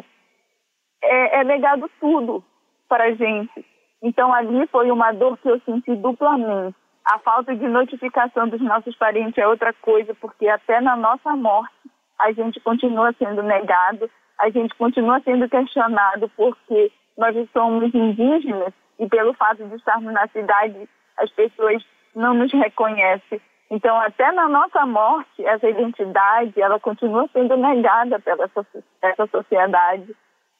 é, 1.03 1.41
é 1.41 1.45
negado 1.45 1.89
tudo 2.01 2.45
para 2.89 3.05
a 3.05 3.15
gente. 3.15 3.65
Então, 4.03 4.33
ali 4.33 4.67
foi 4.69 4.91
uma 4.91 5.13
dor 5.13 5.37
que 5.39 5.49
eu 5.49 5.61
senti 5.61 5.95
duplamente. 5.95 6.77
A 7.05 7.19
falta 7.19 7.55
de 7.55 7.67
notificação 7.67 8.49
dos 8.49 8.61
nossos 8.61 8.95
parentes 8.97 9.37
é 9.39 9.47
outra 9.47 9.73
coisa, 9.73 10.15
porque 10.15 10.49
até 10.49 10.81
na 10.81 10.97
nossa 10.97 11.35
morte 11.37 11.75
a 12.19 12.33
gente 12.33 12.61
continua 12.61 13.15
sendo 13.19 13.43
negado, 13.43 14.11
a 14.39 14.51
gente 14.51 14.75
continua 14.77 15.21
sendo 15.21 15.49
questionado 15.49 16.31
porque 16.37 16.93
nós 17.17 17.35
somos 17.53 17.95
indígenas 17.95 18.73
e 18.99 19.09
pelo 19.09 19.35
fato 19.35 19.65
de 19.65 19.75
estarmos 19.77 20.13
na 20.13 20.27
cidade 20.29 20.89
as 21.17 21.31
pessoas 21.31 21.85
não 22.15 22.35
nos 22.35 22.53
reconhecem. 22.53 23.41
Então, 23.71 23.97
até 24.01 24.33
na 24.33 24.49
nossa 24.49 24.85
morte, 24.85 25.45
essa 25.45 25.69
identidade, 25.69 26.61
ela 26.61 26.81
continua 26.81 27.29
sendo 27.33 27.57
negada 27.57 28.19
pela 28.19 28.51
essa 29.03 29.27
sociedade. 29.29 30.15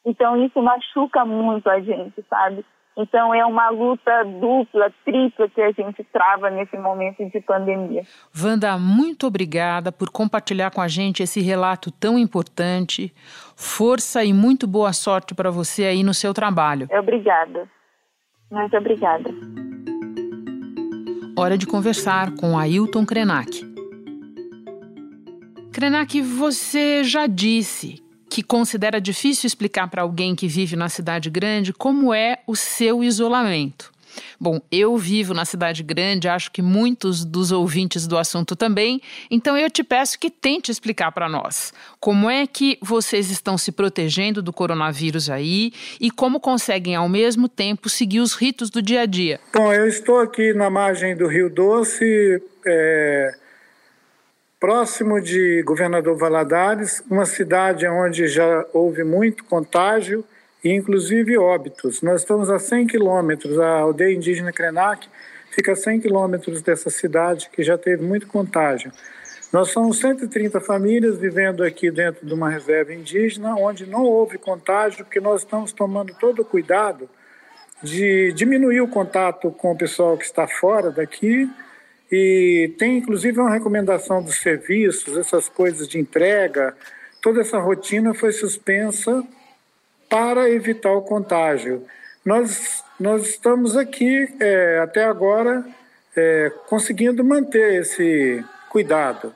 Então, 0.05 0.41
isso 0.43 0.61
machuca 0.61 1.25
muito 1.25 1.69
a 1.69 1.79
gente, 1.81 2.23
sabe? 2.29 2.65
Então 2.97 3.33
é 3.33 3.45
uma 3.45 3.69
luta 3.69 4.23
dupla, 4.23 4.91
tripla 5.05 5.47
que 5.47 5.61
a 5.61 5.71
gente 5.71 6.03
trava 6.11 6.49
nesse 6.49 6.77
momento 6.77 7.23
de 7.29 7.39
pandemia. 7.39 8.03
Wanda, 8.37 8.77
muito 8.77 9.25
obrigada 9.25 9.91
por 9.91 10.09
compartilhar 10.09 10.71
com 10.71 10.81
a 10.81 10.87
gente 10.87 11.23
esse 11.23 11.39
relato 11.39 11.89
tão 11.89 12.19
importante. 12.19 13.13
Força 13.55 14.23
e 14.25 14.33
muito 14.33 14.67
boa 14.67 14.91
sorte 14.91 15.33
para 15.33 15.49
você 15.49 15.85
aí 15.85 16.03
no 16.03 16.13
seu 16.13 16.33
trabalho. 16.33 16.87
Obrigada. 16.91 17.67
Muito 18.51 18.75
obrigada. 18.75 19.29
Hora 21.37 21.57
de 21.57 21.65
conversar 21.65 22.35
com 22.35 22.59
Ailton 22.59 23.05
Krenak. 23.05 23.71
Krenak, 25.71 26.21
você 26.21 27.01
já 27.05 27.25
disse 27.25 28.00
que 28.31 28.41
considera 28.41 29.01
difícil 29.01 29.45
explicar 29.45 29.89
para 29.89 30.03
alguém 30.03 30.33
que 30.33 30.47
vive 30.47 30.77
na 30.77 30.87
cidade 30.87 31.29
grande 31.29 31.73
como 31.73 32.13
é 32.13 32.39
o 32.47 32.55
seu 32.55 33.03
isolamento. 33.03 33.91
Bom, 34.39 34.61
eu 34.71 34.97
vivo 34.97 35.33
na 35.33 35.43
cidade 35.43 35.83
grande, 35.83 36.29
acho 36.29 36.49
que 36.49 36.61
muitos 36.61 37.25
dos 37.25 37.51
ouvintes 37.51 38.07
do 38.07 38.17
assunto 38.17 38.55
também, 38.55 39.01
então 39.29 39.57
eu 39.57 39.69
te 39.69 39.83
peço 39.83 40.17
que 40.17 40.29
tente 40.29 40.71
explicar 40.71 41.11
para 41.11 41.27
nós 41.27 41.73
como 41.99 42.29
é 42.29 42.47
que 42.47 42.77
vocês 42.81 43.29
estão 43.29 43.57
se 43.57 43.71
protegendo 43.71 44.41
do 44.41 44.53
coronavírus 44.53 45.29
aí 45.29 45.73
e 45.99 46.09
como 46.09 46.39
conseguem 46.39 46.95
ao 46.95 47.09
mesmo 47.09 47.49
tempo 47.49 47.89
seguir 47.89 48.21
os 48.21 48.33
ritos 48.33 48.69
do 48.69 48.81
dia 48.81 49.01
a 49.01 49.05
dia. 49.05 49.41
Bom, 49.53 49.73
eu 49.73 49.87
estou 49.87 50.19
aqui 50.19 50.53
na 50.53 50.69
margem 50.69 51.15
do 51.15 51.27
Rio 51.27 51.49
Doce, 51.49 52.41
é, 52.65 53.40
próximo 54.61 55.19
de 55.19 55.63
Governador 55.63 56.15
Valadares, 56.15 57.03
uma 57.09 57.25
cidade 57.25 57.87
onde 57.87 58.27
já 58.27 58.63
houve 58.71 59.03
muito 59.03 59.43
contágio 59.45 60.23
e 60.63 60.69
inclusive 60.69 61.35
óbitos. 61.35 62.03
Nós 62.03 62.21
estamos 62.21 62.47
a 62.47 62.59
100 62.59 62.85
quilômetros, 62.85 63.57
a 63.57 63.79
aldeia 63.79 64.15
indígena 64.15 64.53
Krenak 64.53 65.09
fica 65.49 65.71
a 65.71 65.75
100 65.75 66.01
quilômetros 66.01 66.61
dessa 66.61 66.91
cidade 66.91 67.49
que 67.51 67.63
já 67.63 67.75
teve 67.75 68.03
muito 68.03 68.27
contágio. 68.27 68.91
Nós 69.51 69.71
somos 69.71 69.97
130 69.97 70.61
famílias 70.61 71.17
vivendo 71.17 71.63
aqui 71.63 71.89
dentro 71.89 72.23
de 72.23 72.31
uma 72.31 72.47
reserva 72.47 72.93
indígena, 72.93 73.55
onde 73.55 73.87
não 73.87 74.03
houve 74.03 74.37
contágio, 74.37 75.03
porque 75.03 75.19
nós 75.19 75.41
estamos 75.41 75.73
tomando 75.73 76.13
todo 76.19 76.43
o 76.43 76.45
cuidado 76.45 77.09
de 77.81 78.31
diminuir 78.33 78.81
o 78.81 78.87
contato 78.87 79.49
com 79.49 79.71
o 79.71 79.75
pessoal 79.75 80.15
que 80.15 80.23
está 80.23 80.47
fora 80.47 80.91
daqui. 80.91 81.49
E 82.11 82.73
tem 82.77 82.97
inclusive 82.97 83.39
uma 83.39 83.51
recomendação 83.51 84.21
dos 84.21 84.41
serviços, 84.41 85.17
essas 85.17 85.47
coisas 85.47 85.87
de 85.87 85.97
entrega, 85.97 86.75
toda 87.21 87.41
essa 87.41 87.57
rotina 87.57 88.13
foi 88.13 88.33
suspensa 88.33 89.23
para 90.09 90.49
evitar 90.49 90.91
o 90.91 91.01
contágio. 91.01 91.85
Nós, 92.25 92.83
nós 92.99 93.27
estamos 93.27 93.77
aqui 93.77 94.27
é, 94.39 94.79
até 94.79 95.05
agora 95.05 95.65
é, 96.15 96.51
conseguindo 96.67 97.23
manter 97.23 97.81
esse 97.81 98.43
cuidado. 98.69 99.33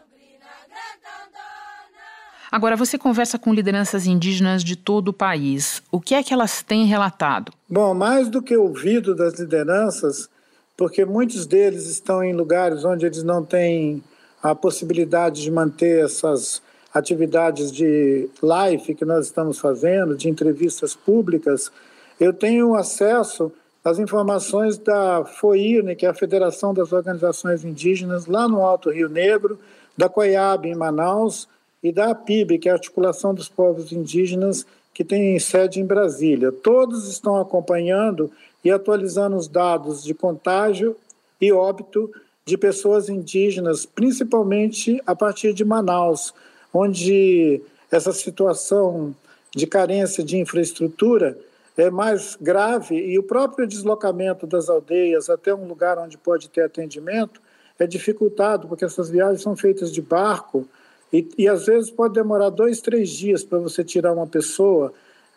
Agora, 2.52 2.76
você 2.76 2.98
conversa 2.98 3.38
com 3.38 3.54
lideranças 3.54 4.06
indígenas 4.06 4.64
de 4.64 4.78
todo 4.78 5.10
o 5.10 5.14
país. 5.14 5.82
O 5.92 6.00
que 6.00 6.16
é 6.16 6.24
que 6.24 6.34
elas 6.34 6.62
têm 6.62 6.86
relatado? 6.86 7.52
Bom, 7.70 7.94
mais 7.94 8.30
do 8.30 8.42
que 8.42 8.56
ouvido 8.56 9.14
das 9.14 9.40
lideranças, 9.40 10.30
porque 10.78 11.06
muitos 11.06 11.46
deles 11.46 11.88
estão 11.88 12.24
em 12.24 12.34
lugares 12.34 12.84
onde 12.84 13.06
eles 13.06 13.24
não 13.24 13.44
têm 13.44 14.04
a 14.42 14.54
possibilidade 14.54 15.42
de 15.42 15.52
manter 15.52 16.04
essas 16.04 16.62
atividades 16.94 17.72
de 17.72 18.30
live 18.42 18.96
que 18.96 19.04
nós 19.04 19.26
estamos 19.26 19.60
fazendo, 19.60 20.16
de 20.16 20.30
entrevistas 20.30 20.96
públicas, 20.96 21.72
eu 22.20 22.32
tenho 22.32 22.76
acesso 22.76 23.52
às 23.84 24.00
informações 24.00 24.78
da 24.78 25.26
FOIRNE, 25.26 25.96
que 25.96 26.06
é 26.06 26.10
a 26.10 26.14
Federação 26.14 26.74
das 26.74 26.94
Organizações 26.94 27.66
Indígenas, 27.66 28.26
lá 28.26 28.48
no 28.48 28.62
Alto 28.62 28.90
Rio 28.90 29.10
Negro, 29.10 29.60
da 29.98 30.08
COIAB 30.08 30.68
em 30.68 30.76
Manaus, 30.76 31.48
e 31.84 31.92
da 31.92 32.10
APIB, 32.10 32.58
que 32.58 32.68
é 32.68 32.72
a 32.72 32.76
Articulação 32.76 33.32
dos 33.32 33.48
Povos 33.48 33.92
Indígenas, 33.92 34.66
que 34.92 35.04
tem 35.04 35.38
sede 35.38 35.80
em 35.80 35.86
Brasília. 35.86 36.52
Todos 36.52 37.08
estão 37.08 37.40
acompanhando 37.40 38.32
e 38.66 38.72
atualizando 38.72 39.38
os 39.38 39.48
dados 39.48 40.04
de 40.04 40.16
contágio 40.16 40.98
e 41.40 41.54
óbito 41.54 42.12
de 42.44 42.58
pessoas 42.58 43.08
indígenas, 43.08 43.86
principalmente 43.86 45.00
a 45.06 45.16
partir 45.16 45.54
de 45.54 45.64
Manaus, 45.64 46.34
onde 46.74 47.62
essa 47.92 48.12
situação 48.12 49.16
de 49.56 49.68
carência 49.68 50.24
de 50.24 50.38
infraestrutura 50.38 51.38
é 51.78 51.92
mais 51.92 52.36
grave 52.42 52.96
e 52.96 53.20
o 53.20 53.24
próprio 53.24 53.68
deslocamento 53.68 54.48
das 54.48 54.68
aldeias 54.68 55.30
até 55.30 55.54
um 55.54 55.68
lugar 55.68 56.00
onde 56.00 56.18
pode 56.18 56.50
ter 56.50 56.62
atendimento 56.62 57.40
é 57.78 57.86
dificultado, 57.86 58.68
porque 58.68 58.86
essas 58.86 59.10
viagens 59.10 59.42
são 59.42 59.56
feitas 59.56 59.92
de 59.92 60.02
barco 60.02 60.68
e, 61.14 61.28
e 61.38 61.48
às 61.48 61.66
vezes 61.66 61.92
pode 61.92 62.14
demorar 62.16 62.50
dois, 62.50 62.82
três 62.82 63.10
dias 63.10 63.44
para 63.44 63.60
você 63.60 63.84
tirar 63.84 64.14
uma 64.14 64.26
pessoa 64.26 64.94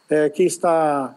é, 0.08 0.30
que 0.30 0.44
está 0.44 1.16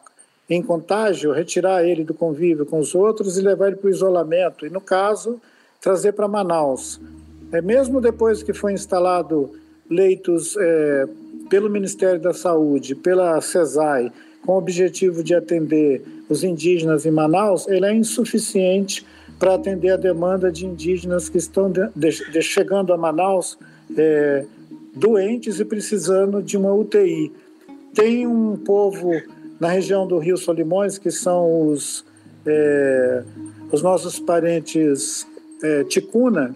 em 0.55 0.61
contágio, 0.61 1.31
retirar 1.31 1.83
ele 1.83 2.03
do 2.03 2.13
convívio 2.13 2.65
com 2.65 2.79
os 2.79 2.93
outros 2.93 3.37
e 3.37 3.41
levar 3.41 3.67
ele 3.67 3.77
para 3.77 3.87
o 3.87 3.89
isolamento. 3.89 4.65
E, 4.65 4.69
no 4.69 4.81
caso, 4.81 5.39
trazer 5.79 6.11
para 6.11 6.27
Manaus. 6.27 6.99
É, 7.51 7.61
mesmo 7.61 8.01
depois 8.01 8.43
que 8.43 8.53
foi 8.53 8.73
instalado 8.73 9.51
leitos 9.89 10.55
é, 10.57 11.07
pelo 11.49 11.69
Ministério 11.69 12.19
da 12.19 12.33
Saúde, 12.33 12.95
pela 12.95 13.39
CESAI, 13.41 14.11
com 14.45 14.53
o 14.53 14.57
objetivo 14.57 15.23
de 15.23 15.35
atender 15.35 16.01
os 16.29 16.43
indígenas 16.43 17.05
em 17.05 17.11
Manaus, 17.11 17.67
ele 17.67 17.85
é 17.85 17.93
insuficiente 17.93 19.05
para 19.37 19.55
atender 19.55 19.89
a 19.89 19.97
demanda 19.97 20.51
de 20.51 20.65
indígenas 20.65 21.29
que 21.29 21.37
estão 21.37 21.71
de, 21.71 21.87
de, 21.95 22.41
chegando 22.41 22.93
a 22.93 22.97
Manaus 22.97 23.57
é, 23.97 24.45
doentes 24.95 25.59
e 25.59 25.65
precisando 25.65 26.41
de 26.41 26.57
uma 26.57 26.73
UTI. 26.73 27.31
Tem 27.93 28.25
um 28.27 28.55
povo 28.57 29.11
na 29.61 29.67
região 29.67 30.07
do 30.07 30.17
Rio 30.17 30.37
Solimões, 30.37 30.97
que 30.97 31.11
são 31.11 31.67
os, 31.67 32.03
é, 32.47 33.23
os 33.71 33.83
nossos 33.83 34.19
parentes 34.19 35.27
é, 35.61 35.83
ticuna, 35.83 36.55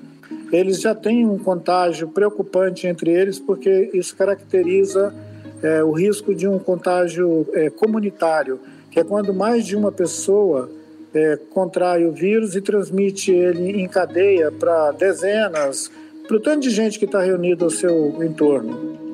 eles 0.51 0.81
já 0.81 0.95
têm 0.95 1.23
um 1.23 1.37
contágio 1.37 2.07
preocupante 2.07 2.87
entre 2.87 3.11
eles, 3.11 3.39
porque 3.39 3.91
isso 3.93 4.15
caracteriza 4.15 5.13
é, 5.61 5.83
o 5.83 5.91
risco 5.91 6.33
de 6.33 6.47
um 6.47 6.57
contágio 6.57 7.47
é, 7.53 7.69
comunitário, 7.69 8.59
que 8.89 8.99
é 8.99 9.03
quando 9.03 9.31
mais 9.35 9.67
de 9.67 9.75
uma 9.75 9.91
pessoa 9.91 10.67
é, 11.13 11.37
contrai 11.51 12.05
o 12.05 12.11
vírus 12.11 12.55
e 12.55 12.61
transmite 12.61 13.31
ele 13.31 13.83
em 13.83 13.87
cadeia 13.87 14.51
para 14.51 14.91
dezenas, 14.93 15.91
para 16.27 16.37
o 16.37 16.39
tanto 16.39 16.61
de 16.61 16.71
gente 16.71 16.97
que 16.97 17.05
está 17.05 17.21
reunido 17.21 17.65
ao 17.65 17.69
seu 17.69 18.23
entorno. 18.23 19.04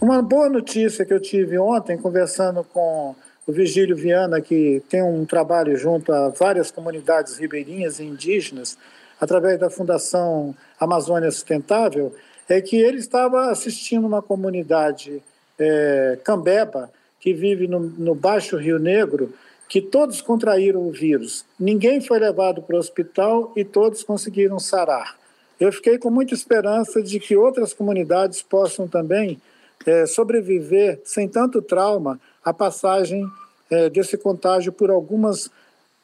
Uma 0.00 0.22
boa 0.22 0.48
notícia 0.48 1.04
que 1.04 1.12
eu 1.12 1.20
tive 1.20 1.58
ontem, 1.58 1.98
conversando 1.98 2.64
com 2.64 3.14
o 3.46 3.52
Vigílio 3.52 3.94
Viana, 3.94 4.40
que 4.40 4.82
tem 4.88 5.02
um 5.02 5.26
trabalho 5.26 5.76
junto 5.76 6.10
a 6.10 6.30
várias 6.30 6.70
comunidades 6.70 7.36
ribeirinhas 7.36 8.00
e 8.00 8.04
indígenas, 8.04 8.78
através 9.20 9.60
da 9.60 9.68
Fundação 9.68 10.54
Amazônia 10.80 11.30
Sustentável, 11.30 12.14
é 12.48 12.62
que 12.62 12.76
ele 12.76 12.96
estava 12.96 13.50
assistindo 13.50 14.06
uma 14.06 14.22
comunidade 14.22 15.22
é, 15.58 16.18
cambeba, 16.24 16.90
que 17.20 17.34
vive 17.34 17.68
no, 17.68 17.80
no 17.80 18.14
Baixo 18.14 18.56
Rio 18.56 18.78
Negro, 18.78 19.34
que 19.68 19.82
todos 19.82 20.22
contraíram 20.22 20.80
o 20.80 20.90
vírus. 20.90 21.44
Ninguém 21.58 22.00
foi 22.00 22.18
levado 22.18 22.62
para 22.62 22.74
o 22.74 22.78
hospital 22.78 23.52
e 23.54 23.66
todos 23.66 24.02
conseguiram 24.02 24.58
sarar. 24.58 25.18
Eu 25.60 25.70
fiquei 25.70 25.98
com 25.98 26.08
muita 26.08 26.32
esperança 26.32 27.02
de 27.02 27.20
que 27.20 27.36
outras 27.36 27.74
comunidades 27.74 28.40
possam 28.40 28.88
também 28.88 29.38
é, 29.86 30.06
sobreviver 30.06 31.00
sem 31.04 31.28
tanto 31.28 31.62
trauma 31.62 32.20
à 32.44 32.52
passagem 32.52 33.26
é, 33.70 33.88
desse 33.88 34.16
contágio 34.16 34.72
por 34.72 34.90
algumas 34.90 35.50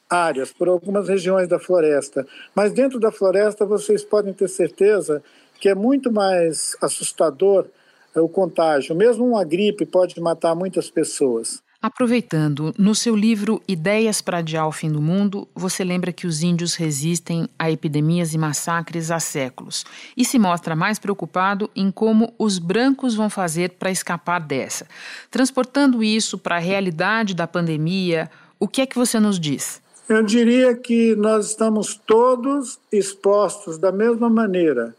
áreas, 0.09 0.53
por 0.53 0.69
algumas 0.69 1.09
regiões 1.09 1.49
da 1.49 1.59
floresta. 1.59 2.27
Mas 2.55 2.73
dentro 2.73 2.99
da 2.99 3.11
floresta 3.11 3.67
vocês 3.67 4.05
podem 4.05 4.33
ter 4.33 4.49
certeza 4.49 5.23
que 5.61 5.69
é 5.69 5.75
muito 5.75 6.13
mais 6.13 6.77
assustador 6.81 7.67
é, 8.15 8.21
o 8.21 8.29
contágio. 8.29 8.95
Mesmo 8.95 9.27
uma 9.27 9.45
gripe 9.45 9.85
pode 9.85 10.21
matar 10.21 10.55
muitas 10.55 10.91
pessoas. 10.91 11.63
Aproveitando, 11.81 12.75
no 12.79 12.95
seu 12.95 13.15
livro 13.15 13.63
Ideias 13.69 14.23
para 14.23 14.39
Adiar 14.39 14.67
o 14.67 14.73
Fim 14.73 14.91
do 14.91 15.01
Mundo, 15.01 15.47
você 15.55 15.85
lembra 15.85 16.13
que 16.13 16.27
os 16.27 16.43
índios 16.43 16.75
resistem 16.75 17.49
a 17.59 17.71
epidemias 17.71 18.33
e 18.33 18.39
massacres 18.39 19.11
há 19.11 19.21
séculos 19.21 19.85
e 20.17 20.25
se 20.25 20.39
mostra 20.39 20.75
mais 20.75 20.99
preocupado 20.99 21.71
em 21.77 21.91
como 21.91 22.33
os 22.39 22.59
brancos 22.59 23.15
vão 23.15 23.29
fazer 23.29 23.73
para 23.73 23.91
escapar 23.91 24.41
dessa. 24.41 24.87
Transportando 25.31 26.03
isso 26.03 26.39
para 26.39 26.57
a 26.57 26.61
realidade 26.61 27.35
da 27.35 27.47
pandemia, 27.47 28.31
o 28.59 28.67
que 28.67 28.81
é 28.81 28.87
que 28.87 28.97
você 28.97 29.21
nos 29.21 29.39
diz? 29.39 29.83
Eu 30.09 30.23
diria 30.23 30.75
que 30.75 31.15
nós 31.17 31.49
estamos 31.49 31.95
todos 31.95 32.79
expostos 32.91 33.77
da 33.77 33.93
mesma 33.93 34.31
maneira. 34.31 34.97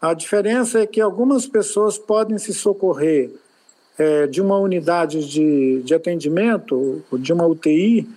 A 0.00 0.12
diferença 0.12 0.80
é 0.80 0.86
que 0.86 1.00
algumas 1.00 1.46
pessoas 1.46 1.96
podem 1.96 2.36
se 2.36 2.52
socorrer 2.52 3.30
é, 4.00 4.26
de 4.26 4.40
uma 4.40 4.56
unidade 4.56 5.28
de, 5.28 5.82
de 5.82 5.94
atendimento, 5.94 7.04
de 7.18 7.34
uma 7.34 7.46
UTI, 7.46 8.08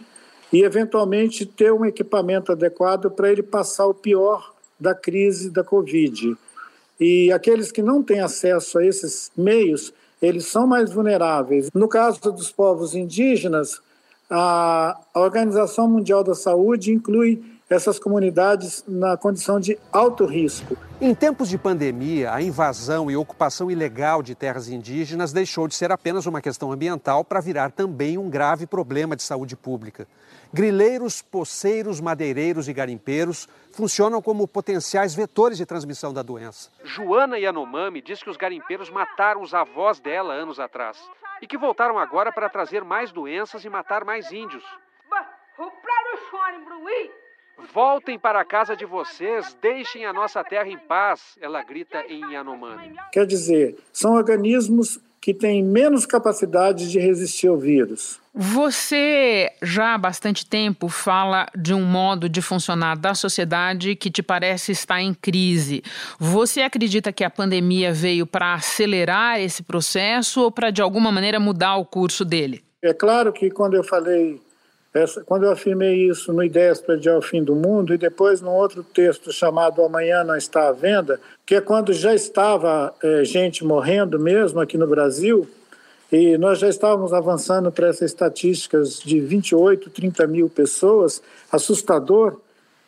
e 0.51 0.63
eventualmente 0.63 1.45
ter 1.45 1.73
um 1.73 1.83
equipamento 1.83 2.53
adequado 2.53 3.11
para 3.11 3.29
ele 3.29 3.43
passar 3.43 3.87
o 3.87 3.93
pior 3.93 4.53
da 4.79 4.95
crise 4.95 5.49
da 5.49 5.61
Covid. 5.61 6.37
E 6.97 7.29
aqueles 7.33 7.69
que 7.69 7.81
não 7.81 8.01
têm 8.01 8.21
acesso 8.21 8.79
a 8.79 8.85
esses 8.85 9.29
meios, 9.35 9.93
eles 10.21 10.45
são 10.45 10.65
mais 10.65 10.93
vulneráveis. 10.93 11.69
No 11.73 11.89
caso 11.89 12.31
dos 12.31 12.49
povos 12.49 12.95
indígenas, 12.95 13.81
a 14.29 14.97
Organização 15.13 15.89
Mundial 15.89 16.23
da 16.23 16.33
Saúde 16.33 16.93
inclui 16.93 17.43
essas 17.69 17.97
comunidades 17.97 18.83
na 18.87 19.17
condição 19.17 19.59
de 19.59 19.77
alto 19.91 20.25
risco. 20.25 20.77
Em 21.01 21.13
tempos 21.13 21.49
de 21.49 21.57
pandemia, 21.57 22.33
a 22.33 22.41
invasão 22.41 23.09
e 23.09 23.15
ocupação 23.15 23.69
ilegal 23.69 24.21
de 24.21 24.35
terras 24.35 24.69
indígenas 24.69 25.33
deixou 25.33 25.67
de 25.67 25.75
ser 25.75 25.91
apenas 25.91 26.25
uma 26.25 26.41
questão 26.41 26.71
ambiental 26.71 27.23
para 27.23 27.41
virar 27.41 27.71
também 27.71 28.17
um 28.17 28.29
grave 28.29 28.65
problema 28.65 29.15
de 29.15 29.23
saúde 29.23 29.55
pública. 29.55 30.07
Grileiros, 30.53 31.21
poceiros, 31.21 31.99
madeireiros 31.99 32.67
e 32.67 32.73
garimpeiros 32.73 33.49
funcionam 33.71 34.21
como 34.21 34.47
potenciais 34.47 35.15
vetores 35.15 35.57
de 35.57 35.65
transmissão 35.65 36.13
da 36.13 36.21
doença. 36.21 36.69
Joana 36.83 37.39
Yanomami 37.39 38.01
diz 38.01 38.21
que 38.21 38.29
os 38.29 38.37
garimpeiros 38.37 38.89
mataram 38.89 39.41
os 39.41 39.53
avós 39.53 39.99
dela 39.99 40.33
anos 40.33 40.59
atrás 40.59 40.97
e 41.41 41.47
que 41.47 41.57
voltaram 41.57 41.97
agora 41.97 42.31
para 42.31 42.49
trazer 42.49 42.83
mais 42.83 43.11
doenças 43.11 43.65
e 43.65 43.69
matar 43.69 44.05
mais 44.05 44.31
índios. 44.31 44.63
Voltem 47.73 48.19
para 48.19 48.41
a 48.41 48.45
casa 48.45 48.75
de 48.75 48.85
vocês, 48.85 49.55
deixem 49.61 50.05
a 50.05 50.13
nossa 50.13 50.43
terra 50.43 50.67
em 50.67 50.77
paz, 50.77 51.37
ela 51.41 51.63
grita 51.63 52.03
em 52.07 52.33
Yanomami. 52.33 52.93
Quer 53.11 53.25
dizer, 53.25 53.77
são 53.91 54.13
organismos 54.13 54.99
que 55.23 55.33
têm 55.33 55.63
menos 55.63 56.05
capacidade 56.05 56.91
de 56.91 56.99
resistir 56.99 57.47
ao 57.47 57.57
vírus. 57.57 58.19
Você 58.35 59.49
já 59.61 59.93
há 59.93 59.97
bastante 59.97 60.45
tempo 60.45 60.89
fala 60.89 61.47
de 61.55 61.73
um 61.73 61.81
modo 61.85 62.27
de 62.27 62.41
funcionar 62.41 62.97
da 62.97 63.13
sociedade 63.13 63.95
que 63.95 64.11
te 64.11 64.21
parece 64.21 64.73
estar 64.73 65.01
em 65.01 65.13
crise. 65.13 65.81
Você 66.19 66.61
acredita 66.61 67.13
que 67.13 67.23
a 67.23 67.29
pandemia 67.29 67.93
veio 67.93 68.27
para 68.27 68.53
acelerar 68.53 69.39
esse 69.39 69.63
processo 69.63 70.41
ou 70.41 70.51
para 70.51 70.71
de 70.71 70.81
alguma 70.81 71.09
maneira 71.09 71.39
mudar 71.39 71.77
o 71.77 71.85
curso 71.85 72.25
dele? 72.25 72.61
É 72.81 72.93
claro 72.93 73.31
que 73.31 73.49
quando 73.49 73.75
eu 73.75 73.83
falei, 73.83 74.41
essa, 74.93 75.23
quando 75.23 75.43
eu 75.43 75.51
afirmei 75.51 76.07
isso 76.07 76.31
no 76.31 76.43
Ideias 76.43 76.79
para 76.79 76.93
Adiar 76.93 77.17
o 77.17 77.21
Fim 77.21 77.43
do 77.43 77.55
Mundo 77.55 77.93
e 77.93 77.97
depois 77.97 78.41
num 78.41 78.51
outro 78.51 78.83
texto 78.83 79.31
chamado 79.31 79.81
Amanhã 79.81 80.23
Não 80.23 80.35
Está 80.35 80.67
à 80.67 80.71
Venda, 80.71 81.19
que 81.45 81.55
é 81.55 81.61
quando 81.61 81.91
já 81.93 82.13
estava 82.13 82.93
é, 83.01 83.23
gente 83.23 83.65
morrendo 83.65 84.19
mesmo 84.19 84.59
aqui 84.59 84.77
no 84.77 84.85
Brasil, 84.85 85.47
e 86.11 86.37
nós 86.37 86.59
já 86.59 86.69
estávamos 86.69 87.11
avançando 87.11 87.71
para 87.71 87.87
essas 87.87 88.11
estatísticas 88.11 88.99
de 88.99 89.19
28, 89.19 89.89
30 89.89 90.27
mil 90.27 90.47
pessoas, 90.47 91.23
assustador. 91.51 92.39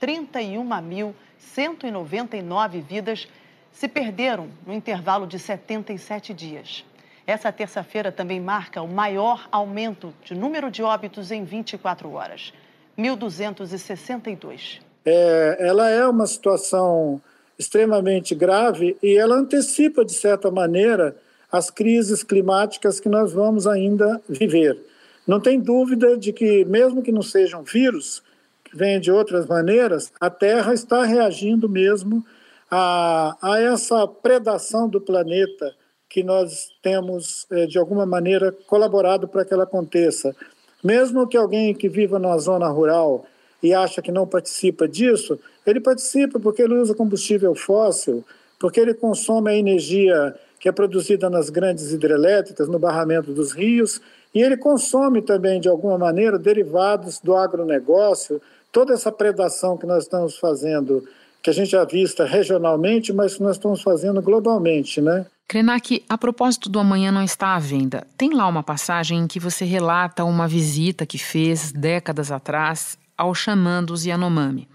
31.199 0.01 2.83
vidas 2.83 3.27
se 3.73 3.89
perderam 3.89 4.49
no 4.67 4.73
intervalo 4.73 5.27
de 5.27 5.39
77 5.39 6.33
dias. 6.33 6.83
Essa 7.27 7.51
terça-feira 7.51 8.13
também 8.13 8.41
marca 8.41 8.81
o 8.81 8.87
maior 8.87 9.49
aumento 9.51 10.15
de 10.25 10.33
número 10.33 10.71
de 10.71 10.83
óbitos 10.83 11.33
em 11.33 11.43
24 11.43 12.13
horas, 12.13 12.53
1.262. 12.97 14.81
É, 15.05 15.57
ela 15.59 15.91
é 15.91 16.07
uma 16.07 16.27
situação 16.27 17.21
extremamente 17.59 18.33
grave 18.33 18.97
e 19.03 19.17
ela 19.17 19.35
antecipa, 19.35 20.05
de 20.05 20.13
certa 20.13 20.53
maneira, 20.53 21.17
as 21.51 21.69
crises 21.69 22.23
climáticas 22.23 23.01
que 23.01 23.09
nós 23.09 23.33
vamos 23.33 23.67
ainda 23.67 24.21
viver. 24.29 24.79
Não 25.27 25.41
tem 25.41 25.59
dúvida 25.59 26.17
de 26.17 26.33
que, 26.33 26.65
mesmo 26.67 27.03
que 27.03 27.11
não 27.11 27.23
sejam 27.23 27.65
vírus, 27.65 28.23
que 28.63 28.77
venham 28.77 29.01
de 29.01 29.11
outras 29.11 29.47
maneiras, 29.47 30.13
a 30.21 30.31
Terra 30.31 30.73
está 30.73 31.03
reagindo 31.05 31.69
mesmo 31.69 32.25
a, 32.71 33.37
a 33.43 33.61
essa 33.61 34.07
predação 34.07 34.89
do 34.89 35.01
planeta 35.01 35.75
que 36.09 36.23
nós 36.23 36.69
temos, 36.83 37.47
eh, 37.51 37.67
de 37.67 37.79
alguma 37.79 38.07
maneira, 38.07 38.53
colaborado 38.67 39.27
para 39.27 39.45
que 39.45 39.53
ela 39.53 39.65
aconteça. 39.65 40.35
Mesmo 40.83 41.27
que 41.27 41.37
alguém 41.37 41.75
que 41.75 41.89
viva 41.89 42.19
numa 42.19 42.39
zona 42.39 42.69
rural 42.69 43.27
e 43.63 43.75
acha 43.75 44.01
que 44.01 44.13
não 44.13 44.27
participa 44.27 44.87
disso, 44.87 45.39
ele 45.67 45.81
participa 45.81 46.39
porque 46.39 46.63
ele 46.63 46.75
usa 46.75 46.95
combustível 46.95 47.55
fóssil, 47.55 48.25
porque 48.59 48.81
ele 48.81 48.95
consome 48.95 49.51
a 49.51 49.57
energia 49.57 50.35
que 50.61 50.69
é 50.69 50.73
produzida 50.73 51.29
nas 51.29 51.51
grandes 51.51 51.93
hidrelétricas, 51.93 52.69
no 52.69 52.79
barramento 52.79 53.33
dos 53.33 53.53
rios, 53.53 54.01
e 54.35 54.43
ele 54.43 54.57
consome 54.57 55.23
também, 55.23 55.61
de 55.61 55.69
alguma 55.69 55.99
maneira, 55.99 56.39
derivados 56.39 57.19
do 57.19 57.35
agronegócio, 57.35 58.41
toda 58.71 58.95
essa 58.95 59.11
predação 59.11 59.77
que 59.77 59.87
nós 59.87 60.05
estamos 60.05 60.37
fazendo, 60.39 61.07
que 61.43 61.51
a 61.51 61.53
gente 61.53 61.71
já 61.71 61.85
vista 61.85 62.25
regionalmente, 62.25 63.13
mas 63.13 63.35
que 63.35 63.43
nós 63.43 63.57
estamos 63.57 63.83
fazendo 63.83 64.21
globalmente, 64.21 65.01
né? 65.01 65.27
Krenak, 65.49 66.05
a 66.09 66.19
propósito 66.19 66.69
do 66.69 66.81
Amanhã 66.81 67.13
Não 67.13 67.23
Está 67.23 67.55
à 67.55 67.59
Venda, 67.61 68.05
tem 68.19 68.35
lá 68.35 68.49
uma 68.49 68.65
passagem 68.65 69.21
em 69.21 69.27
que 69.29 69.39
você 69.39 69.65
relata 69.65 70.25
uma 70.25 70.49
visita 70.49 71.07
que 71.07 71.19
fez 71.19 71.71
décadas 71.71 72.33
atrás 72.33 72.99
ao 73.17 73.33
xamã 73.33 73.81
dos 73.83 74.05
Yanomami. 74.05 74.69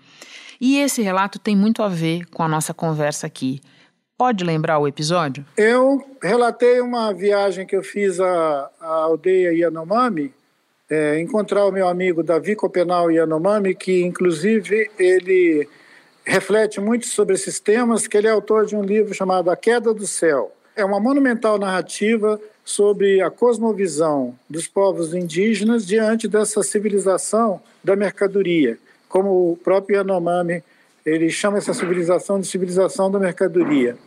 E 0.61 0.79
esse 0.79 1.01
relato 1.01 1.37
tem 1.39 1.57
muito 1.57 1.83
a 1.83 1.89
ver 1.89 2.25
com 2.27 2.41
a 2.41 2.47
nossa 2.47 2.73
conversa 2.73 3.27
aqui. 3.27 3.59
Pode 4.17 4.45
lembrar 4.45 4.79
o 4.79 4.87
episódio? 4.87 5.45
Eu 5.57 6.01
relatei 6.23 6.79
uma 6.79 7.13
viagem 7.13 7.67
que 7.67 7.75
eu 7.75 7.83
fiz 7.83 8.21
à, 8.21 8.69
à 8.79 8.87
aldeia 8.87 9.51
Yanomami, 9.51 10.33
é, 10.89 11.19
encontrar 11.19 11.65
o 11.65 11.71
meu 11.71 11.85
amigo 11.89 12.23
Davi 12.23 12.55
Copenal 12.55 13.11
Yanomami, 13.11 13.75
que 13.75 14.03
inclusive 14.03 14.89
ele 14.97 15.67
reflete 16.23 16.79
muito 16.79 17.07
sobre 17.07 17.35
esses 17.35 17.59
temas, 17.59 18.07
que 18.07 18.15
ele 18.15 18.27
é 18.27 18.31
autor 18.31 18.65
de 18.65 18.73
um 18.73 18.81
livro 18.81 19.13
chamado 19.13 19.51
A 19.51 19.57
Queda 19.57 19.93
do 19.93 20.07
Céu 20.07 20.53
é 20.81 20.85
uma 20.85 20.99
monumental 20.99 21.57
narrativa 21.59 22.39
sobre 22.65 23.21
a 23.21 23.29
cosmovisão 23.29 24.35
dos 24.49 24.67
povos 24.67 25.13
indígenas 25.13 25.85
diante 25.85 26.27
dessa 26.27 26.63
civilização 26.63 27.61
da 27.83 27.95
mercadoria, 27.95 28.77
como 29.07 29.51
o 29.51 29.57
próprio 29.57 29.97
Yanomami 29.97 30.63
ele 31.05 31.29
chama 31.29 31.57
essa 31.57 31.73
civilização 31.73 32.39
de 32.39 32.47
civilização 32.47 33.09
da 33.09 33.19
mercadoria. 33.19 33.97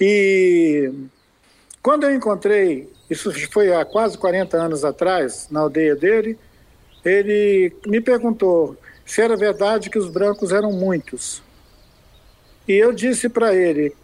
E 0.00 0.92
quando 1.82 2.04
eu 2.04 2.14
encontrei, 2.14 2.88
isso 3.10 3.32
foi 3.50 3.72
há 3.72 3.84
quase 3.84 4.18
40 4.18 4.56
anos 4.56 4.84
atrás, 4.84 5.48
na 5.50 5.60
aldeia 5.60 5.94
dele, 5.94 6.38
ele 7.04 7.72
me 7.86 8.00
perguntou 8.00 8.76
se 9.04 9.20
era 9.20 9.36
verdade 9.36 9.90
que 9.90 9.98
os 9.98 10.08
brancos 10.08 10.50
eram 10.50 10.72
muitos. 10.72 11.42
E 12.66 12.72
eu 12.72 12.92
disse 12.92 13.28
para 13.28 13.54
ele 13.54 13.94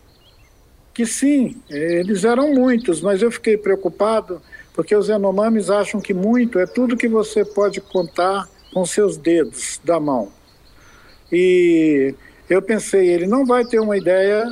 que 1.01 1.07
sim, 1.07 1.57
eles 1.71 2.25
eram 2.25 2.53
muitos, 2.53 3.01
mas 3.01 3.23
eu 3.23 3.31
fiquei 3.31 3.57
preocupado 3.57 4.43
porque 4.75 4.95
os 4.95 5.09
Yanomamis 5.09 5.71
acham 5.71 5.99
que 5.99 6.13
muito 6.13 6.59
é 6.59 6.67
tudo 6.67 6.95
que 6.95 7.09
você 7.09 7.43
pode 7.43 7.81
contar 7.81 8.47
com 8.71 8.85
seus 8.85 9.17
dedos 9.17 9.81
da 9.83 9.99
mão. 9.99 10.31
E 11.33 12.15
eu 12.51 12.61
pensei, 12.61 13.09
ele 13.09 13.27
não 13.27 13.47
vai 13.47 13.65
ter 13.65 13.81
uma 13.81 13.97
ideia 13.97 14.45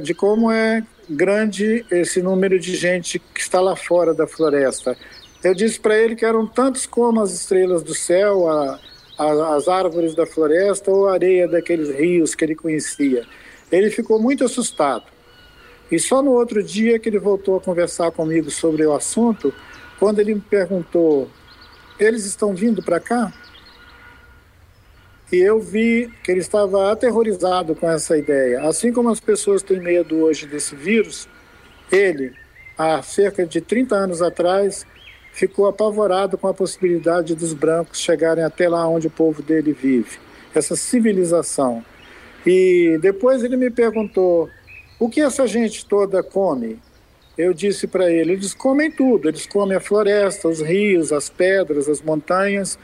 de 0.00 0.14
como 0.14 0.48
é 0.48 0.80
grande 1.10 1.84
esse 1.90 2.22
número 2.22 2.56
de 2.56 2.76
gente 2.76 3.18
que 3.18 3.40
está 3.40 3.60
lá 3.60 3.74
fora 3.74 4.14
da 4.14 4.28
floresta. 4.28 4.96
Eu 5.42 5.56
disse 5.56 5.80
para 5.80 5.98
ele 5.98 6.14
que 6.14 6.24
eram 6.24 6.46
tantos 6.46 6.86
como 6.86 7.20
as 7.20 7.32
estrelas 7.32 7.82
do 7.82 7.96
céu, 7.96 8.48
a, 8.48 8.78
a, 9.18 9.56
as 9.56 9.66
árvores 9.66 10.14
da 10.14 10.24
floresta 10.24 10.92
ou 10.92 11.08
a 11.08 11.14
areia 11.14 11.48
daqueles 11.48 11.90
rios 11.90 12.32
que 12.32 12.44
ele 12.44 12.54
conhecia. 12.54 13.24
Ele 13.72 13.90
ficou 13.90 14.20
muito 14.20 14.44
assustado. 14.44 15.13
E 15.94 15.98
só 16.00 16.20
no 16.20 16.32
outro 16.32 16.60
dia 16.60 16.98
que 16.98 17.08
ele 17.08 17.20
voltou 17.20 17.56
a 17.56 17.60
conversar 17.60 18.10
comigo 18.10 18.50
sobre 18.50 18.84
o 18.84 18.92
assunto, 18.92 19.54
quando 19.96 20.18
ele 20.18 20.34
me 20.34 20.40
perguntou: 20.40 21.30
eles 22.00 22.24
estão 22.24 22.52
vindo 22.52 22.82
para 22.82 22.98
cá? 22.98 23.32
E 25.30 25.36
eu 25.36 25.60
vi 25.60 26.12
que 26.24 26.32
ele 26.32 26.40
estava 26.40 26.90
aterrorizado 26.90 27.76
com 27.76 27.88
essa 27.88 28.18
ideia. 28.18 28.62
Assim 28.64 28.92
como 28.92 29.08
as 29.08 29.20
pessoas 29.20 29.62
têm 29.62 29.80
medo 29.80 30.16
hoje 30.16 30.48
desse 30.48 30.74
vírus, 30.74 31.28
ele, 31.92 32.32
há 32.76 33.00
cerca 33.00 33.46
de 33.46 33.60
30 33.60 33.94
anos 33.94 34.20
atrás, 34.20 34.84
ficou 35.32 35.68
apavorado 35.68 36.36
com 36.36 36.48
a 36.48 36.54
possibilidade 36.54 37.36
dos 37.36 37.52
brancos 37.52 38.00
chegarem 38.00 38.42
até 38.42 38.68
lá 38.68 38.88
onde 38.88 39.06
o 39.06 39.10
povo 39.10 39.42
dele 39.42 39.72
vive, 39.72 40.18
essa 40.52 40.74
civilização. 40.74 41.84
E 42.44 42.98
depois 43.00 43.44
ele 43.44 43.56
me 43.56 43.70
perguntou 43.70 44.50
o 44.98 45.08
que 45.08 45.20
essa 45.20 45.46
gente 45.46 45.86
toda 45.86 46.22
come? 46.22 46.78
Eu 47.36 47.52
disse 47.52 47.86
para 47.86 48.10
ele: 48.10 48.32
eles 48.32 48.54
comem 48.54 48.90
tudo, 48.90 49.28
eles 49.28 49.46
comem 49.46 49.76
a 49.76 49.80
floresta, 49.80 50.48
os 50.48 50.60
rios, 50.60 51.12
as 51.12 51.28
pedras, 51.28 51.88
as 51.88 52.00
montanhas, 52.00 52.78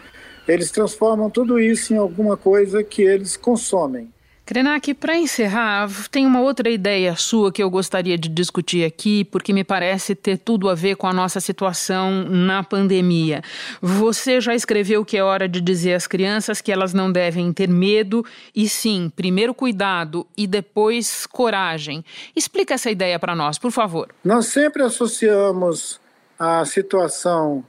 eles 0.47 0.71
transformam 0.71 1.31
tudo 1.31 1.59
isso 1.61 1.95
em 1.95 1.97
alguma 1.97 2.37
coisa 2.37 2.83
que 2.83 3.03
eles 3.03 3.37
consomem. 3.37 4.13
Krenak, 4.51 4.95
para 4.95 5.17
encerrar, 5.17 5.89
tem 6.11 6.27
uma 6.27 6.41
outra 6.41 6.69
ideia 6.69 7.15
sua 7.15 7.53
que 7.53 7.63
eu 7.63 7.71
gostaria 7.71 8.19
de 8.19 8.29
discutir 8.29 8.85
aqui, 8.85 9.23
porque 9.23 9.53
me 9.53 9.63
parece 9.63 10.13
ter 10.13 10.39
tudo 10.39 10.69
a 10.69 10.75
ver 10.75 10.97
com 10.97 11.07
a 11.07 11.13
nossa 11.13 11.39
situação 11.39 12.25
na 12.25 12.65
pandemia. 12.65 13.43
Você 13.81 14.41
já 14.41 14.53
escreveu 14.53 15.05
que 15.05 15.17
é 15.17 15.23
hora 15.23 15.49
de 15.49 15.61
dizer 15.61 15.95
às 15.95 16.09
crianças 16.09 16.61
que 16.61 16.73
elas 16.73 16.93
não 16.93 17.13
devem 17.13 17.53
ter 17.53 17.69
medo, 17.69 18.27
e 18.53 18.69
sim, 18.69 19.09
primeiro 19.15 19.55
cuidado 19.55 20.27
e 20.37 20.49
depois 20.49 21.27
coragem. 21.27 22.05
Explica 22.35 22.75
essa 22.75 22.91
ideia 22.91 23.21
para 23.21 23.37
nós, 23.37 23.57
por 23.57 23.71
favor. 23.71 24.09
Nós 24.25 24.47
sempre 24.47 24.83
associamos 24.83 26.01
a 26.37 26.65
situação 26.65 27.65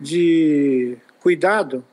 de 0.00 0.96
cuidado 1.20 1.84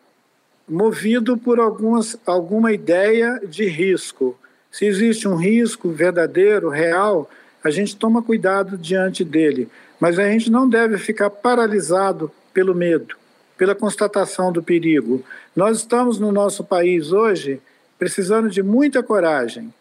movido 0.71 1.37
por 1.37 1.59
algumas, 1.59 2.17
alguma 2.25 2.71
ideia 2.71 3.41
de 3.45 3.65
risco. 3.65 4.37
Se 4.71 4.85
existe 4.85 5.27
um 5.27 5.35
risco 5.35 5.89
verdadeiro, 5.89 6.69
real, 6.69 7.29
a 7.61 7.69
gente 7.69 7.95
toma 7.95 8.23
cuidado 8.23 8.77
diante 8.77 9.25
dele. 9.25 9.69
Mas 9.99 10.17
a 10.17 10.23
gente 10.29 10.49
não 10.49 10.67
deve 10.67 10.97
ficar 10.97 11.29
paralisado 11.29 12.31
pelo 12.53 12.73
medo, 12.73 13.15
pela 13.57 13.75
constatação 13.75 14.49
do 14.49 14.63
perigo. 14.63 15.21
Nós 15.53 15.79
estamos 15.79 16.17
no 16.17 16.31
nosso 16.31 16.63
país 16.63 17.11
hoje 17.11 17.61
precisando 17.99 18.49
de 18.49 18.63
muita 18.63 19.03
coragem. 19.03 19.73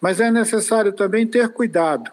Mas 0.00 0.20
é 0.20 0.30
necessário 0.30 0.92
também 0.92 1.26
ter 1.26 1.48
cuidado. 1.48 2.10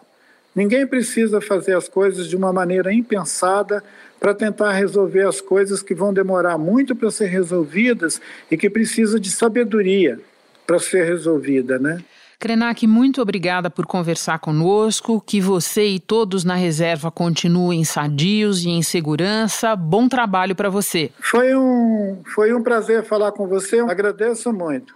Ninguém 0.58 0.84
precisa 0.84 1.40
fazer 1.40 1.76
as 1.76 1.88
coisas 1.88 2.26
de 2.26 2.34
uma 2.34 2.52
maneira 2.52 2.92
impensada 2.92 3.80
para 4.18 4.34
tentar 4.34 4.72
resolver 4.72 5.24
as 5.24 5.40
coisas 5.40 5.82
que 5.82 5.94
vão 5.94 6.12
demorar 6.12 6.58
muito 6.58 6.96
para 6.96 7.12
ser 7.12 7.26
resolvidas 7.26 8.20
e 8.50 8.56
que 8.56 8.68
precisa 8.68 9.20
de 9.20 9.30
sabedoria 9.30 10.18
para 10.66 10.80
ser 10.80 11.04
resolvida, 11.04 11.78
né? 11.78 12.02
Krenak, 12.40 12.88
muito 12.88 13.22
obrigada 13.22 13.70
por 13.70 13.86
conversar 13.86 14.40
conosco. 14.40 15.22
Que 15.24 15.40
você 15.40 15.86
e 15.90 16.00
todos 16.00 16.42
na 16.42 16.56
reserva 16.56 17.08
continuem 17.08 17.84
sadios 17.84 18.64
e 18.64 18.70
em 18.70 18.82
segurança. 18.82 19.76
Bom 19.76 20.08
trabalho 20.08 20.56
para 20.56 20.68
você. 20.68 21.12
Foi 21.20 21.54
um, 21.54 22.20
foi 22.34 22.52
um 22.52 22.64
prazer 22.64 23.04
falar 23.04 23.30
com 23.30 23.46
você. 23.46 23.78
Agradeço 23.78 24.52
muito. 24.52 24.92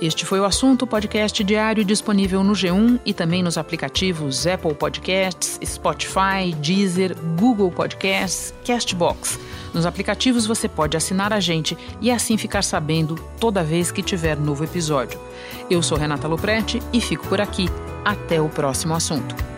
Este 0.03 0.27
foi 0.27 0.41
o 0.41 0.45
assunto 0.45 0.85
podcast 0.85 1.45
diário 1.45 1.85
disponível 1.85 2.43
no 2.43 2.55
G1 2.55 2.99
e 3.07 3.15
também 3.15 3.41
nos 3.41 3.57
aplicativos 3.57 4.49
Apple 4.49 4.75
Podcasts, 4.75 5.61
Spotify, 5.65 6.53
Deezer, 6.61 7.17
Google 7.39 7.71
Podcasts, 7.71 8.53
Castbox. 8.67 9.39
Nos 9.73 9.87
aplicativos 9.87 10.45
você 10.45 10.69
pode 10.69 10.97
assinar 10.97 11.33
a 11.33 11.39
gente 11.39 11.79
e 12.01 12.11
assim 12.11 12.37
ficar 12.37 12.63
sabendo 12.63 13.15
toda 13.39 13.63
vez 13.63 13.93
que 13.93 14.03
tiver 14.03 14.37
novo 14.37 14.65
episódio. 14.65 15.21
Eu 15.71 15.81
sou 15.85 15.97
Renata 15.97 16.27
Loprete 16.27 16.83
e 16.93 17.01
fico 17.01 17.29
por 17.29 17.41
aqui. 17.41 17.69
Até 18.05 18.41
o 18.41 18.49
próximo 18.49 18.95
assunto. 18.95 19.52